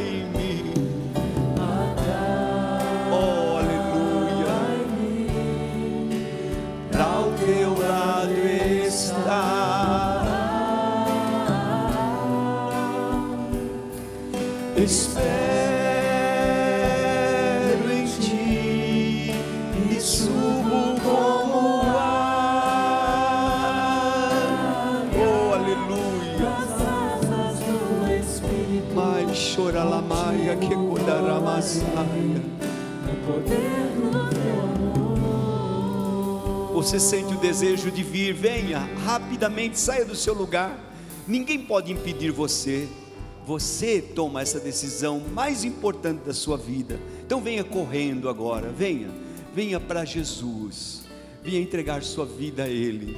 Choralamaia 29.34 30.56
que 30.56 30.72
amor. 30.74 31.00
Você 36.72 36.98
sente 36.98 37.32
o 37.34 37.38
desejo 37.38 37.90
de 37.90 38.02
vir, 38.02 38.34
venha 38.34 38.80
rapidamente, 39.04 39.78
saia 39.78 40.04
do 40.04 40.16
seu 40.16 40.34
lugar. 40.34 40.76
Ninguém 41.28 41.60
pode 41.60 41.92
impedir 41.92 42.32
você. 42.32 42.88
Você 43.46 44.00
toma 44.00 44.40
essa 44.42 44.58
decisão 44.58 45.20
mais 45.32 45.64
importante 45.64 46.24
da 46.24 46.34
sua 46.34 46.56
vida. 46.56 46.98
Então 47.24 47.40
venha 47.40 47.62
correndo 47.62 48.28
agora, 48.28 48.68
venha, 48.70 49.10
venha 49.54 49.78
para 49.78 50.04
Jesus. 50.04 51.02
Venha 51.42 51.60
entregar 51.60 52.02
sua 52.02 52.26
vida 52.26 52.64
a 52.64 52.68
Ele. 52.68 53.16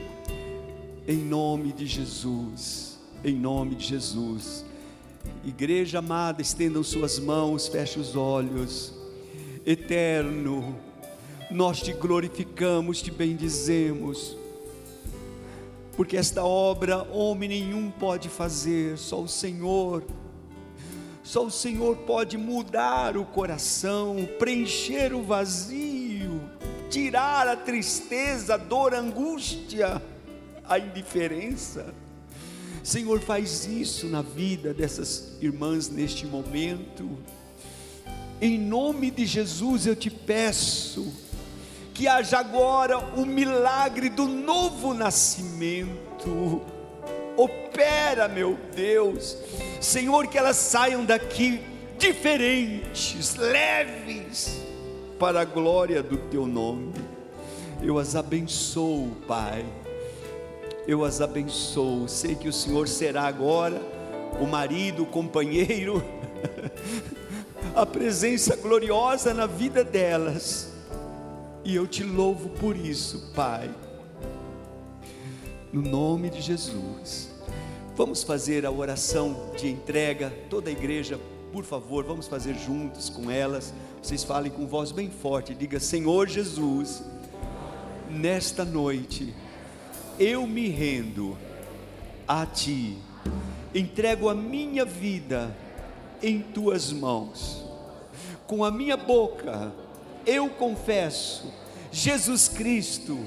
Em 1.07 1.19
nome 1.19 1.73
de 1.73 1.87
Jesus. 1.87 2.99
Em 3.25 3.35
nome 3.35 3.77
de 3.77 3.87
Jesus. 3.87 4.65
Igreja 5.45 5.99
amada, 5.99 6.41
estendam 6.41 6.83
suas 6.83 7.19
mãos, 7.19 7.69
feche 7.69 7.99
os 7.99 8.17
olhos. 8.17 8.95
Eterno, 9.67 10.77
nós 11.51 11.81
te 11.81 11.93
glorificamos, 11.93 13.01
te 13.03 13.11
bendizemos, 13.11 14.37
porque 15.97 16.17
esta 16.17 16.45
obra 16.45 17.03
homem 17.13 17.49
nenhum 17.49 17.91
pode 17.91 18.29
fazer, 18.29 18.99
só 18.99 19.23
o 19.23 19.29
Senhor. 19.29 20.03
Só 21.23 21.47
o 21.47 21.51
Senhor 21.51 21.97
pode 21.99 22.37
mudar 22.37 23.17
o 23.17 23.25
coração, 23.25 24.29
preencher 24.39 25.15
o 25.15 25.23
vazio, 25.23 26.41
tirar 26.91 27.49
a 27.49 27.57
tristeza, 27.57 28.55
a 28.55 28.57
dor, 28.59 28.95
a 28.95 28.99
angústia, 28.99 30.03
a 30.65 30.79
indiferença. 30.79 31.95
Senhor, 32.85 33.19
faz 33.19 33.65
isso 33.65 34.07
na 34.09 34.21
vida 34.21 34.75
dessas 34.75 35.39
irmãs 35.41 35.89
neste 35.89 36.27
momento. 36.27 37.09
Em 38.39 38.59
nome 38.59 39.11
de 39.11 39.25
Jesus 39.25 39.87
eu 39.87 39.97
te 39.97 40.11
peço 40.11 41.11
que 41.95 42.07
haja 42.07 42.39
agora 42.39 42.99
o 42.99 43.25
milagre 43.25 44.11
do 44.11 44.29
novo 44.29 44.93
nascimento. 44.93 46.61
Opera, 47.39 48.29
meu 48.29 48.59
Deus, 48.77 49.35
Senhor, 49.81 50.27
que 50.27 50.37
elas 50.37 50.57
saiam 50.59 51.07
daqui 51.07 51.63
diferentes, 51.99 53.35
leves, 53.37 54.61
para 55.19 55.41
a 55.41 55.45
glória 55.47 56.03
do 56.03 56.19
teu 56.29 56.47
nome. 56.47 56.93
Eu 57.83 57.99
as 57.99 58.15
abençoo, 58.15 59.17
Pai. 59.27 59.65
Eu 60.87 61.05
as 61.05 61.21
abençoo. 61.21 62.09
Sei 62.09 62.35
que 62.35 62.49
o 62.49 62.53
Senhor 62.53 62.87
será 62.89 63.23
agora 63.23 63.81
o 64.41 64.47
marido, 64.47 65.05
o 65.05 65.07
companheiro, 65.07 66.05
a 67.75 67.87
presença 67.87 68.57
gloriosa 68.57 69.33
na 69.33 69.47
vida 69.47 69.83
delas. 69.83 70.73
E 71.65 71.75
eu 71.75 71.87
te 71.87 72.03
louvo 72.03 72.51
por 72.51 72.77
isso, 72.77 73.33
Pai. 73.35 73.71
No 75.73 75.81
nome 75.81 76.29
de 76.29 76.41
Jesus. 76.41 77.31
Vamos 77.97 78.23
fazer 78.23 78.67
a 78.67 78.71
oração 78.71 79.51
de 79.57 79.69
entrega, 79.69 80.33
toda 80.51 80.69
a 80.69 80.73
igreja, 80.73 81.19
por 81.53 81.65
favor, 81.65 82.05
vamos 82.05 82.27
fazer 82.27 82.55
juntos 82.55 83.09
com 83.09 83.31
elas. 83.31 83.73
Vocês 84.03 84.25
falem 84.25 84.51
com 84.51 84.67
voz 84.67 84.91
bem 84.91 85.09
forte, 85.09 85.55
diga: 85.55 85.79
Senhor 85.79 86.29
Jesus, 86.29 87.03
nesta 88.11 88.65
noite 88.65 89.33
eu 90.19 90.47
me 90.47 90.69
rendo 90.69 91.37
a 92.27 92.47
ti. 92.47 92.99
Entrego 93.75 94.29
a 94.29 94.35
minha 94.35 94.85
vida 94.85 95.55
em 96.23 96.41
tuas 96.41 96.93
mãos. 96.93 97.65
Com 98.47 98.65
a 98.65 98.71
minha 98.71 98.97
boca 98.97 99.73
eu 100.27 100.49
confesso: 100.49 101.53
Jesus 101.91 102.49
Cristo 102.49 103.19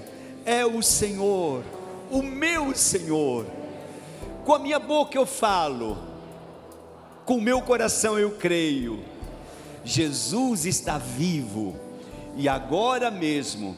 é 0.46 0.66
o 0.66 0.82
Senhor, 0.82 1.64
o 2.12 2.22
meu 2.22 2.76
Senhor. 2.76 3.46
Com 4.46 4.54
a 4.54 4.60
minha 4.60 4.80
boca 4.80 5.18
eu 5.18 5.26
falo, 5.26 5.98
com 7.26 7.36
o 7.36 7.42
meu 7.42 7.62
coração 7.62 8.18
eu 8.18 8.32
creio. 8.32 9.04
Jesus 9.84 10.66
está 10.66 10.98
vivo 10.98 11.76
e 12.36 12.48
agora 12.48 13.10
mesmo 13.10 13.76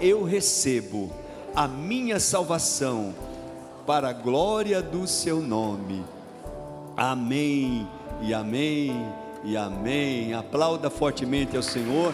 eu 0.00 0.24
recebo 0.24 1.12
a 1.54 1.66
minha 1.66 2.20
salvação 2.20 3.14
para 3.86 4.10
a 4.10 4.12
glória 4.12 4.82
do 4.82 5.06
seu 5.06 5.40
nome. 5.40 6.04
Amém 6.96 7.88
e 8.20 8.34
amém 8.34 9.06
e 9.44 9.56
amém. 9.56 10.34
Aplauda 10.34 10.90
fortemente 10.90 11.56
ao 11.56 11.62
Senhor. 11.62 12.12